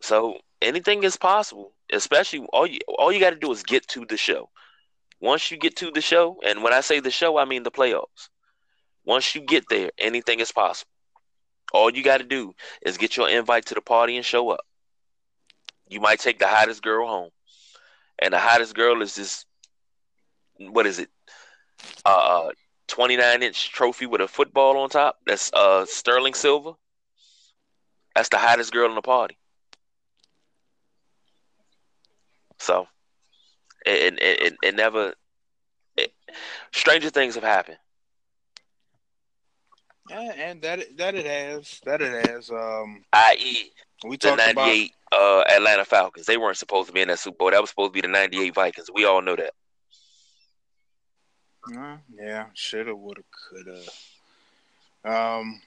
So 0.00 0.38
anything 0.60 1.04
is 1.04 1.16
possible. 1.16 1.72
Especially 1.92 2.40
all 2.52 2.66
you 2.66 2.80
all 2.88 3.12
you 3.12 3.20
got 3.20 3.30
to 3.30 3.36
do 3.36 3.50
is 3.52 3.62
get 3.62 3.86
to 3.88 4.04
the 4.06 4.16
show. 4.16 4.50
Once 5.20 5.50
you 5.50 5.56
get 5.58 5.76
to 5.76 5.90
the 5.90 6.00
show, 6.02 6.40
and 6.44 6.62
when 6.62 6.72
I 6.74 6.80
say 6.80 7.00
the 7.00 7.10
show, 7.10 7.38
I 7.38 7.44
mean 7.44 7.62
the 7.64 7.70
playoffs. 7.70 8.28
Once 9.08 9.34
you 9.34 9.40
get 9.40 9.64
there, 9.70 9.90
anything 9.96 10.38
is 10.38 10.52
possible. 10.52 10.90
All 11.72 11.90
you 11.90 12.04
got 12.04 12.18
to 12.18 12.24
do 12.24 12.54
is 12.82 12.98
get 12.98 13.16
your 13.16 13.26
invite 13.26 13.64
to 13.66 13.74
the 13.74 13.80
party 13.80 14.16
and 14.16 14.24
show 14.24 14.50
up. 14.50 14.60
You 15.88 15.98
might 15.98 16.20
take 16.20 16.38
the 16.38 16.46
hottest 16.46 16.82
girl 16.82 17.08
home, 17.08 17.30
and 18.18 18.34
the 18.34 18.38
hottest 18.38 18.74
girl 18.74 19.00
is 19.00 19.14
this. 19.14 19.46
What 20.58 20.86
is 20.86 20.98
it? 20.98 21.08
Uh, 22.04 22.50
29 22.88 23.42
inch 23.42 23.70
trophy 23.72 24.04
with 24.04 24.20
a 24.20 24.28
football 24.28 24.76
on 24.76 24.90
top. 24.90 25.16
That's 25.26 25.50
uh 25.54 25.86
sterling 25.86 26.34
silver. 26.34 26.72
That's 28.14 28.28
the 28.28 28.36
hottest 28.36 28.74
girl 28.74 28.90
in 28.90 28.94
the 28.94 29.00
party. 29.00 29.38
So 32.58 32.88
it 33.86 34.18
it, 34.20 34.56
it 34.62 34.74
never. 34.74 35.14
It, 35.96 36.12
stranger 36.72 37.08
things 37.08 37.36
have 37.36 37.44
happened. 37.44 37.78
Yeah, 40.10 40.32
and 40.36 40.62
that 40.62 40.96
that 40.96 41.14
it 41.14 41.26
has 41.26 41.80
that 41.84 42.00
it 42.00 42.12
has. 42.28 42.50
Um, 42.50 43.04
I.e., 43.12 43.70
we 44.04 44.16
the 44.16 44.28
talked 44.28 44.50
about 44.50 44.66
'98 44.66 44.92
uh, 45.12 45.44
Atlanta 45.50 45.84
Falcons. 45.84 46.26
They 46.26 46.36
weren't 46.36 46.56
supposed 46.56 46.88
to 46.88 46.92
be 46.92 47.00
in 47.00 47.08
that 47.08 47.18
Super 47.18 47.36
Bowl. 47.36 47.50
That 47.50 47.60
was 47.60 47.70
supposed 47.70 47.92
to 47.94 48.00
be 48.00 48.00
the 48.00 48.12
'98 48.12 48.54
Vikings. 48.54 48.90
We 48.92 49.04
all 49.04 49.22
know 49.22 49.36
that. 49.36 49.54
Uh, 51.76 51.96
yeah, 52.14 52.46
shoulda, 52.54 52.94
woulda, 52.94 53.22
coulda. 53.50 53.82
Um, 55.04 55.60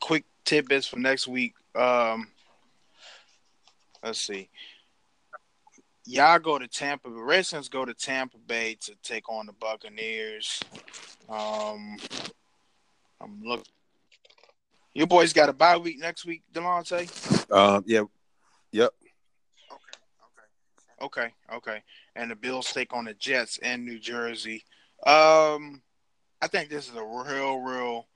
quick 0.00 0.24
tidbits 0.44 0.86
for 0.86 0.98
next 0.98 1.28
week. 1.28 1.54
Um, 1.74 2.28
let's 4.02 4.20
see. 4.20 4.48
Y'all 6.10 6.38
go 6.38 6.58
to 6.58 6.66
Tampa. 6.66 7.10
The 7.10 7.22
Redskins 7.22 7.68
go 7.68 7.84
to 7.84 7.92
Tampa 7.92 8.38
Bay 8.38 8.78
to 8.80 8.94
take 9.02 9.28
on 9.28 9.44
the 9.44 9.52
Buccaneers. 9.52 10.58
Um, 11.28 11.98
I'm 13.20 13.42
look. 13.44 13.62
Your 14.94 15.06
boys 15.06 15.34
got 15.34 15.50
a 15.50 15.52
bye 15.52 15.76
week 15.76 15.98
next 15.98 16.24
week, 16.24 16.44
Delonte. 16.50 17.46
Uh, 17.50 17.82
yeah, 17.84 18.04
yep. 18.72 18.90
Okay, 19.70 21.04
okay, 21.04 21.26
okay, 21.26 21.34
okay. 21.56 21.82
And 22.16 22.30
the 22.30 22.36
Bills 22.36 22.72
take 22.72 22.94
on 22.94 23.04
the 23.04 23.12
Jets 23.12 23.58
in 23.58 23.84
New 23.84 23.98
Jersey. 23.98 24.64
Um, 25.06 25.82
I 26.40 26.46
think 26.46 26.70
this 26.70 26.88
is 26.88 26.96
a 26.96 27.04
real, 27.04 27.58
real 27.58 28.06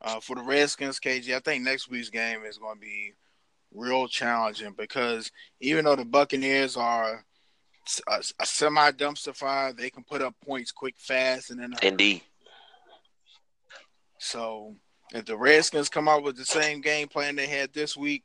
uh, 0.00 0.20
for 0.20 0.36
the 0.36 0.42
Redskins, 0.42 0.98
KG. 0.98 1.36
I 1.36 1.40
think 1.40 1.64
next 1.64 1.90
week's 1.90 2.08
game 2.08 2.44
is 2.46 2.56
going 2.56 2.76
to 2.76 2.80
be 2.80 3.12
real 3.74 4.08
challenging 4.08 4.72
because 4.72 5.30
even 5.60 5.84
though 5.84 5.96
the 5.96 6.06
Buccaneers 6.06 6.78
are 6.78 7.26
a, 8.08 8.22
a 8.40 8.46
semi 8.46 8.90
dumpster 8.92 9.34
fire, 9.34 9.72
they 9.72 9.90
can 9.90 10.04
put 10.04 10.22
up 10.22 10.34
points 10.44 10.70
quick, 10.72 10.94
fast, 10.98 11.50
and 11.50 11.60
then 11.60 11.74
uh, 11.74 11.78
Indeed. 11.82 12.22
so 14.18 14.76
if 15.14 15.24
the 15.26 15.36
Redskins 15.36 15.88
come 15.88 16.08
out 16.08 16.22
with 16.22 16.36
the 16.36 16.44
same 16.44 16.80
game 16.80 17.08
plan 17.08 17.36
they 17.36 17.46
had 17.46 17.72
this 17.72 17.96
week 17.96 18.24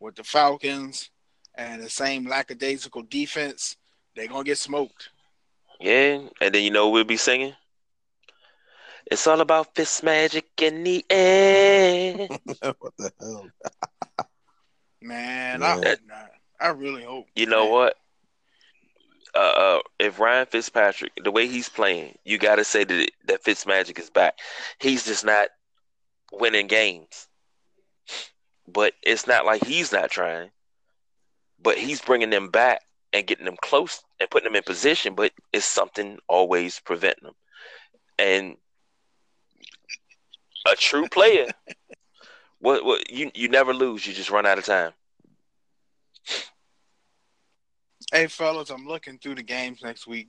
with 0.00 0.14
the 0.16 0.24
Falcons 0.24 1.10
and 1.54 1.82
the 1.82 1.88
same 1.88 2.26
lackadaisical 2.28 3.02
defense, 3.02 3.76
they're 4.14 4.28
gonna 4.28 4.44
get 4.44 4.58
smoked. 4.58 5.10
Yeah, 5.80 6.20
and 6.40 6.54
then 6.54 6.62
you 6.64 6.70
know 6.70 6.88
we'll 6.90 7.04
be 7.04 7.16
singing. 7.16 7.54
It's 9.10 9.26
all 9.26 9.40
about 9.40 9.74
Fitzmagic 9.74 10.42
in 10.60 10.82
the 10.82 11.04
air. 11.08 12.26
what 12.78 12.92
the 12.98 13.12
hell? 13.20 13.48
Man, 15.00 15.60
Yeah. 15.60 15.66
I 15.66 15.72
hope 15.72 15.98
not. 16.06 16.30
I 16.60 16.68
really 16.68 17.04
hope. 17.04 17.26
You 17.36 17.46
know 17.46 17.64
man. 17.64 17.72
what? 17.72 17.96
Uh, 19.36 19.38
uh, 19.38 19.80
if 19.98 20.18
Ryan 20.18 20.46
Fitzpatrick, 20.46 21.12
the 21.22 21.30
way 21.30 21.46
he's 21.46 21.68
playing, 21.68 22.16
you 22.24 22.38
got 22.38 22.56
to 22.56 22.64
say 22.64 22.84
that 22.84 23.10
that 23.26 23.44
Fitzmagic 23.44 23.98
is 23.98 24.08
back. 24.08 24.38
He's 24.80 25.04
just 25.04 25.26
not 25.26 25.48
winning 26.32 26.68
games, 26.68 27.28
but 28.66 28.94
it's 29.02 29.26
not 29.26 29.44
like 29.44 29.62
he's 29.62 29.92
not 29.92 30.10
trying. 30.10 30.50
But 31.60 31.76
he's 31.76 32.00
bringing 32.00 32.30
them 32.30 32.48
back 32.48 32.80
and 33.12 33.26
getting 33.26 33.44
them 33.44 33.58
close 33.60 34.02
and 34.20 34.30
putting 34.30 34.46
them 34.46 34.56
in 34.56 34.62
position. 34.62 35.14
But 35.14 35.32
it's 35.52 35.66
something 35.66 36.18
always 36.28 36.80
preventing 36.80 37.24
them. 37.24 37.34
And 38.18 38.56
a 40.66 40.76
true 40.76 41.08
player, 41.08 41.48
what 42.60 42.86
what 42.86 43.10
you 43.10 43.30
you 43.34 43.48
never 43.48 43.74
lose. 43.74 44.06
You 44.06 44.14
just 44.14 44.30
run 44.30 44.46
out 44.46 44.58
of 44.58 44.64
time. 44.64 44.92
Hey, 48.12 48.28
fellas, 48.28 48.70
I'm 48.70 48.86
looking 48.86 49.18
through 49.18 49.34
the 49.36 49.42
games 49.42 49.80
next 49.82 50.06
week. 50.06 50.28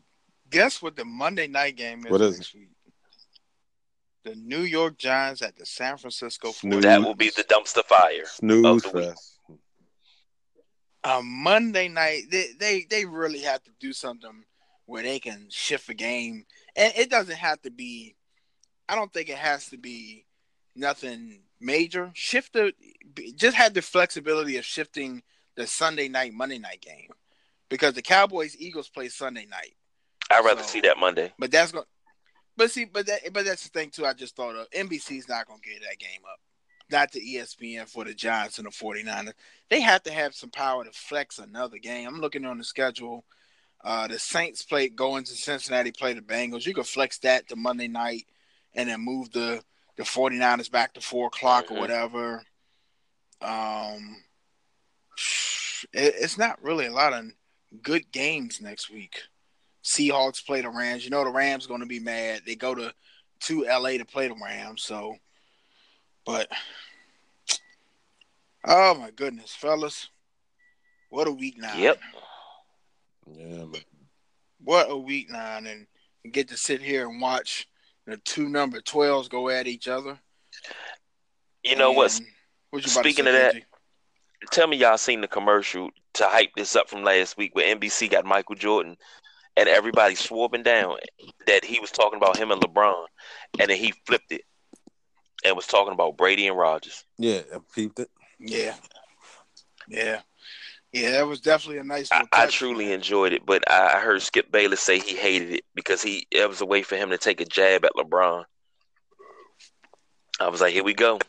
Guess 0.49 0.81
what 0.81 0.95
the 0.95 1.05
Monday 1.05 1.47
night 1.47 1.75
game 1.75 2.05
is 2.05 2.11
What 2.11 2.21
is 2.21 2.37
next 2.37 2.53
week? 2.55 2.69
The 4.23 4.35
New 4.35 4.61
York 4.61 4.97
Giants 4.97 5.41
at 5.41 5.55
the 5.57 5.65
San 5.65 5.97
Francisco 5.97 6.51
Snooze. 6.51 6.83
That 6.83 7.01
will 7.01 7.15
be 7.15 7.29
the 7.29 7.43
dumpster 7.43 7.83
fire. 7.85 8.25
Snooze 8.25 8.65
Of 8.85 8.91
the 8.91 8.97
week. 8.97 9.09
fest. 9.09 9.39
a 11.03 11.21
Monday 11.23 11.87
night. 11.87 12.23
They, 12.29 12.47
they 12.59 12.85
they 12.89 13.05
really 13.05 13.41
have 13.41 13.63
to 13.63 13.71
do 13.79 13.93
something 13.93 14.43
where 14.85 15.03
they 15.03 15.19
can 15.19 15.47
shift 15.49 15.89
a 15.89 15.93
game, 15.93 16.45
and 16.75 16.93
it 16.97 17.09
doesn't 17.09 17.37
have 17.37 17.61
to 17.61 17.71
be. 17.71 18.15
I 18.89 18.95
don't 18.95 19.13
think 19.13 19.29
it 19.29 19.37
has 19.37 19.67
to 19.69 19.77
be 19.77 20.25
nothing 20.75 21.41
major. 21.61 22.11
Shift 22.13 22.53
the 22.53 22.73
just 23.35 23.55
have 23.55 23.73
the 23.73 23.81
flexibility 23.81 24.57
of 24.57 24.65
shifting 24.65 25.23
the 25.55 25.67
Sunday 25.67 26.07
night 26.09 26.33
Monday 26.33 26.57
night 26.57 26.81
game 26.81 27.09
because 27.69 27.93
the 27.93 28.01
Cowboys 28.01 28.55
Eagles 28.59 28.89
play 28.89 29.09
Sunday 29.09 29.45
night. 29.45 29.75
I'd 30.29 30.43
rather 30.45 30.63
So- 30.63 30.69
see 30.69 30.81
that 30.81 30.97
Monday. 30.97 31.33
But 31.39 31.51
that's 31.51 31.71
going. 31.71 31.85
But 32.55 32.71
see, 32.71 32.85
but 32.85 33.05
that, 33.05 33.33
but 33.33 33.45
that's 33.45 33.63
the 33.63 33.69
thing 33.69 33.91
too. 33.91 34.05
I 34.05 34.13
just 34.13 34.35
thought 34.35 34.55
of 34.55 34.69
NBC's 34.71 35.29
not 35.29 35.47
going 35.47 35.61
to 35.61 35.69
get 35.69 35.81
that 35.83 35.99
game 35.99 36.21
up. 36.31 36.39
Not 36.89 37.11
the 37.11 37.19
ESPN 37.19 37.87
for 37.87 38.03
the 38.05 38.13
Giants 38.13 38.57
and 38.57 38.65
the 38.65 38.71
49ers. 38.71 39.33
They 39.69 39.81
have 39.81 40.01
to 40.03 40.11
have 40.11 40.33
some 40.33 40.49
power 40.49 40.83
to 40.83 40.91
flex 40.91 41.37
another 41.37 41.77
game. 41.77 42.07
I'm 42.07 42.19
looking 42.21 42.45
on 42.45 42.57
the 42.57 42.63
schedule. 42.63 43.25
Uh, 43.83 44.07
the 44.07 44.17
Saints 44.17 44.63
play 44.63 44.89
going 44.89 45.23
to 45.25 45.33
Cincinnati, 45.33 45.91
play 45.91 46.13
the 46.13 46.21
Bengals. 46.21 46.65
You 46.65 46.73
could 46.73 46.87
flex 46.87 47.19
that 47.19 47.47
to 47.49 47.55
Monday 47.55 47.87
night 47.87 48.25
and 48.73 48.89
then 48.89 49.01
move 49.01 49.31
the 49.31 49.63
the 49.97 50.03
49ers 50.03 50.71
back 50.71 50.93
to 50.93 51.01
four 51.01 51.27
o'clock 51.27 51.67
Mhm. 51.67 51.71
or 51.71 51.79
whatever. 51.79 52.43
Um, 53.41 54.23
it, 55.93 56.15
it's 56.19 56.37
not 56.37 56.61
really 56.63 56.85
a 56.87 56.91
lot 56.91 57.13
of 57.13 57.25
good 57.81 58.11
games 58.11 58.61
next 58.61 58.89
week. 58.89 59.21
Seahawks 59.83 60.45
play 60.45 60.61
the 60.61 60.69
Rams. 60.69 61.03
You 61.03 61.11
know 61.11 61.23
the 61.23 61.31
Rams 61.31 61.67
going 61.67 61.79
to 61.79 61.85
be 61.85 61.99
mad. 61.99 62.41
They 62.45 62.55
go 62.55 62.75
to 62.75 62.93
to 63.41 63.63
LA 63.63 63.91
to 63.91 64.05
play 64.05 64.27
the 64.27 64.35
Rams. 64.43 64.83
So, 64.83 65.15
but 66.25 66.49
oh 68.65 68.95
my 68.95 69.11
goodness, 69.11 69.53
fellas, 69.53 70.09
what 71.09 71.27
a 71.27 71.31
week 71.31 71.57
nine! 71.57 71.79
Yep. 71.79 71.99
Yeah, 73.31 73.65
but 73.71 73.83
what 74.63 74.89
a 74.89 74.97
week 74.97 75.29
nine, 75.29 75.67
and 75.67 75.87
get 76.33 76.49
to 76.49 76.57
sit 76.57 76.81
here 76.81 77.07
and 77.07 77.21
watch 77.21 77.67
the 78.05 78.17
two 78.17 78.49
number 78.49 78.81
twelves 78.81 79.27
go 79.29 79.49
at 79.49 79.67
each 79.67 79.87
other. 79.87 80.19
You 81.63 81.75
know 81.75 81.91
what? 81.91 82.17
And- 82.17 82.27
what 82.69 82.85
you 82.85 82.91
about 82.91 83.03
to 83.03 83.09
Speaking 83.09 83.25
say, 83.25 83.47
of 83.47 83.53
that, 83.53 83.55
KG? 83.55 83.63
Tell 84.51 84.67
me 84.67 84.77
y'all 84.77 84.97
seen 84.97 85.21
the 85.21 85.27
commercial 85.27 85.89
to 86.15 86.25
hype 86.25 86.51
this 86.55 86.75
up 86.75 86.89
from 86.89 87.03
last 87.03 87.37
week 87.37 87.55
where 87.55 87.75
NBC 87.75 88.09
got 88.09 88.25
Michael 88.25 88.55
Jordan 88.55 88.97
and 89.55 89.67
everybody 89.67 90.15
swapping 90.15 90.63
down 90.63 90.97
that 91.47 91.65
he 91.65 91.79
was 91.79 91.91
talking 91.91 92.17
about 92.17 92.37
him 92.37 92.51
and 92.51 92.61
LeBron, 92.61 93.05
and 93.59 93.69
then 93.69 93.77
he 93.77 93.93
flipped 94.05 94.31
it 94.31 94.41
and 95.43 95.55
was 95.55 95.67
talking 95.67 95.93
about 95.93 96.17
Brady 96.17 96.47
and 96.47 96.57
Rodgers. 96.57 97.03
yeah, 97.17 97.41
I 97.53 97.57
peeped 97.73 97.99
it. 97.99 98.09
Yeah, 98.39 98.75
yeah, 99.87 100.21
yeah. 100.93 101.11
That 101.11 101.27
was 101.27 101.41
definitely 101.41 101.79
a 101.79 101.83
nice. 101.83 102.11
I, 102.11 102.23
I 102.31 102.45
truly 102.47 102.91
enjoyed 102.91 103.33
it, 103.33 103.45
but 103.45 103.69
I 103.69 103.97
I 103.97 103.99
heard 103.99 104.21
Skip 104.21 104.51
Bayless 104.51 104.81
say 104.81 104.99
he 104.99 105.15
hated 105.15 105.51
it 105.51 105.65
because 105.73 106.03
he 106.03 106.27
it 106.29 106.47
was 106.47 106.61
a 106.61 106.65
way 106.65 106.83
for 106.83 106.95
him 106.95 107.09
to 107.09 107.17
take 107.17 107.41
a 107.41 107.45
jab 107.45 107.83
at 107.83 107.93
LeBron. 107.97 108.45
I 110.39 110.49
was 110.49 110.61
like, 110.61 110.73
here 110.73 110.83
we 110.83 110.93
go. 110.93 111.19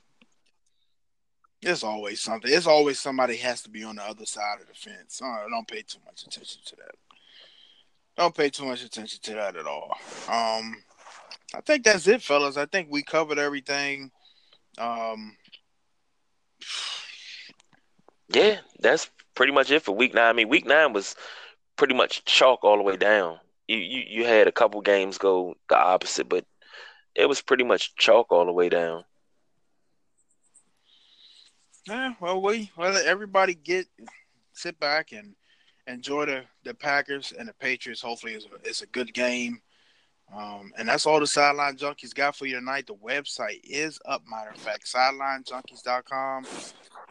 It's 1.61 1.83
always 1.83 2.21
something. 2.21 2.51
It's 2.53 2.67
always 2.67 3.01
somebody 3.01 3.37
has 3.37 3.63
to 3.63 3.71
be 3.71 3.83
on 3.83 3.97
the 3.97 4.03
other 4.03 4.27
side 4.27 4.61
of 4.61 4.69
the 4.69 4.75
fence. 4.75 5.21
Uh, 5.23 5.49
don't 5.51 5.67
pay 5.67 5.83
too 5.83 5.99
much 6.07 6.23
attention 6.23 6.63
to 6.67 6.77
that. 6.77 6.95
Don't 8.17 8.35
pay 8.35 8.51
too 8.51 8.65
much 8.65 8.85
attention 8.85 9.21
to 9.23 9.35
that 9.35 9.57
at 9.57 9.67
all. 9.67 9.93
Um, 10.29 10.83
I 11.55 11.61
think 11.65 11.85
that's 11.85 12.07
it, 12.07 12.23
fellas. 12.23 12.57
I 12.57 12.67
think 12.67 12.89
we 12.91 13.03
covered 13.03 13.39
everything. 13.39 14.11
Um, 14.77 15.37
Yeah, 18.29 18.59
that's 18.81 19.11
pretty 19.35 19.53
much 19.53 19.71
it 19.71 19.83
for 19.83 19.95
week 19.95 20.15
nine. 20.15 20.29
I 20.29 20.33
mean, 20.33 20.49
week 20.49 20.67
nine 20.67 20.93
was 20.93 21.17
pretty 21.77 21.95
much 21.95 22.25
chalk 22.25 22.63
all 22.63 22.77
the 22.77 22.83
way 22.83 22.97
down. 22.97 23.39
You 23.67 23.79
you, 23.79 24.03
you 24.09 24.25
had 24.25 24.47
a 24.47 24.53
couple 24.53 24.81
games 24.81 25.19
go 25.19 25.55
the 25.69 25.79
opposite, 25.79 26.29
but 26.29 26.45
it 27.15 27.27
was 27.27 27.41
pretty 27.41 27.65
much 27.65 27.95
chalk 27.97 28.31
all 28.31 28.47
the 28.47 28.53
way 28.53 28.69
down. 28.69 29.05
Yeah. 31.89 32.15
Well, 32.21 32.43
we 32.43 32.71
well 32.77 32.97
everybody 33.05 33.55
get 33.55 33.87
sit 34.53 34.79
back 34.81 35.13
and 35.13 35.35
enjoy 35.87 36.27
the 36.27 36.45
the 36.65 36.75
Packers 36.75 37.33
and 37.37 37.49
the 37.49 37.55
Patriots. 37.55 38.03
Hopefully, 38.03 38.35
it's 38.35 38.47
a, 38.47 38.69
it's 38.69 38.83
a 38.83 38.87
good 38.87 39.13
game. 39.15 39.61
Um, 40.37 40.73
and 40.77 40.87
that's 40.87 41.07
all 41.07 41.21
the 41.21 41.27
Sideline 41.27 41.79
Junkies 41.79 42.15
got 42.15 42.37
for 42.37 42.45
you 42.45 42.57
tonight. 42.57 42.87
The 42.87 42.95
website 42.95 43.61
is 43.65 43.99
up, 44.05 44.23
matter 44.29 44.51
of 44.51 44.59
fact, 44.59 44.87
sidelinejunkies.com. 44.87 46.45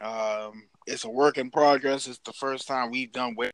Um, 0.04 0.64
it's 0.86 1.04
a 1.04 1.10
work 1.10 1.40
in 1.40 1.50
progress. 1.50 2.08
It's 2.08 2.20
the 2.24 2.34
first 2.34 2.68
time 2.68 2.92
we've 2.92 3.12
done 3.12 3.34
web 3.36 3.54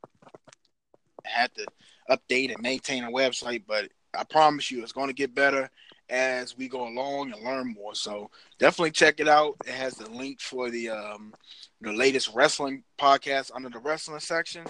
had 1.24 1.54
to 1.56 1.66
update 2.10 2.54
and 2.54 2.62
maintain 2.62 3.04
a 3.04 3.12
website, 3.12 3.64
but 3.68 3.90
I 4.18 4.24
promise 4.24 4.70
you, 4.70 4.84
it's 4.84 4.92
going 4.92 5.08
to 5.08 5.14
get 5.14 5.34
better 5.34 5.70
as 6.14 6.56
we 6.56 6.70
go 6.70 6.88
along 6.88 7.34
and 7.34 7.44
learn 7.44 7.74
more. 7.74 7.96
So 7.96 8.30
definitely 8.60 8.92
check 8.92 9.20
it 9.20 9.28
out. 9.28 9.56
It 9.66 9.74
has 9.74 9.96
the 9.96 10.10
link 10.12 10.40
for 10.40 10.70
the 10.70 10.92
um, 10.92 11.34
the 11.82 11.92
latest 11.92 12.30
wrestling 12.34 12.84
podcast 13.00 13.52
under 13.54 13.70
the 13.70 13.80
wrestling 13.80 14.20
section, 14.20 14.64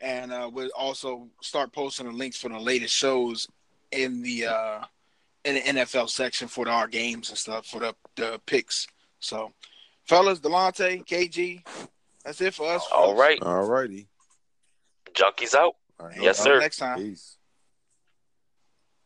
and 0.00 0.32
uh, 0.32 0.50
we'll 0.52 0.70
also 0.76 1.28
start 1.42 1.72
posting 1.72 2.06
the 2.06 2.12
links 2.12 2.38
for 2.38 2.48
the 2.48 2.58
latest 2.58 2.94
shows 2.94 3.46
in 3.92 4.22
the 4.22 4.46
uh, 4.46 4.80
in 5.44 5.56
the 5.56 5.60
NFL 5.60 6.08
section 6.08 6.48
for 6.48 6.64
the, 6.64 6.70
our 6.70 6.88
games 6.88 7.28
and 7.28 7.38
stuff 7.38 7.66
for 7.66 7.80
the 7.80 7.94
the 8.16 8.40
picks. 8.46 8.86
So, 9.20 9.52
fellas, 10.06 10.40
Delonte, 10.40 11.04
KG, 11.06 11.62
that's 12.24 12.40
it 12.40 12.54
for 12.54 12.72
us. 12.72 12.88
All 12.90 13.14
right. 13.14 13.38
All 13.42 13.68
righty. 13.68 14.08
Junkies 15.12 15.54
out. 15.54 15.76
All 15.98 16.06
right. 16.06 16.22
Yes, 16.22 16.38
sir. 16.38 16.58
Next 16.58 16.78
time. 16.78 16.98
Peace. 16.98 17.36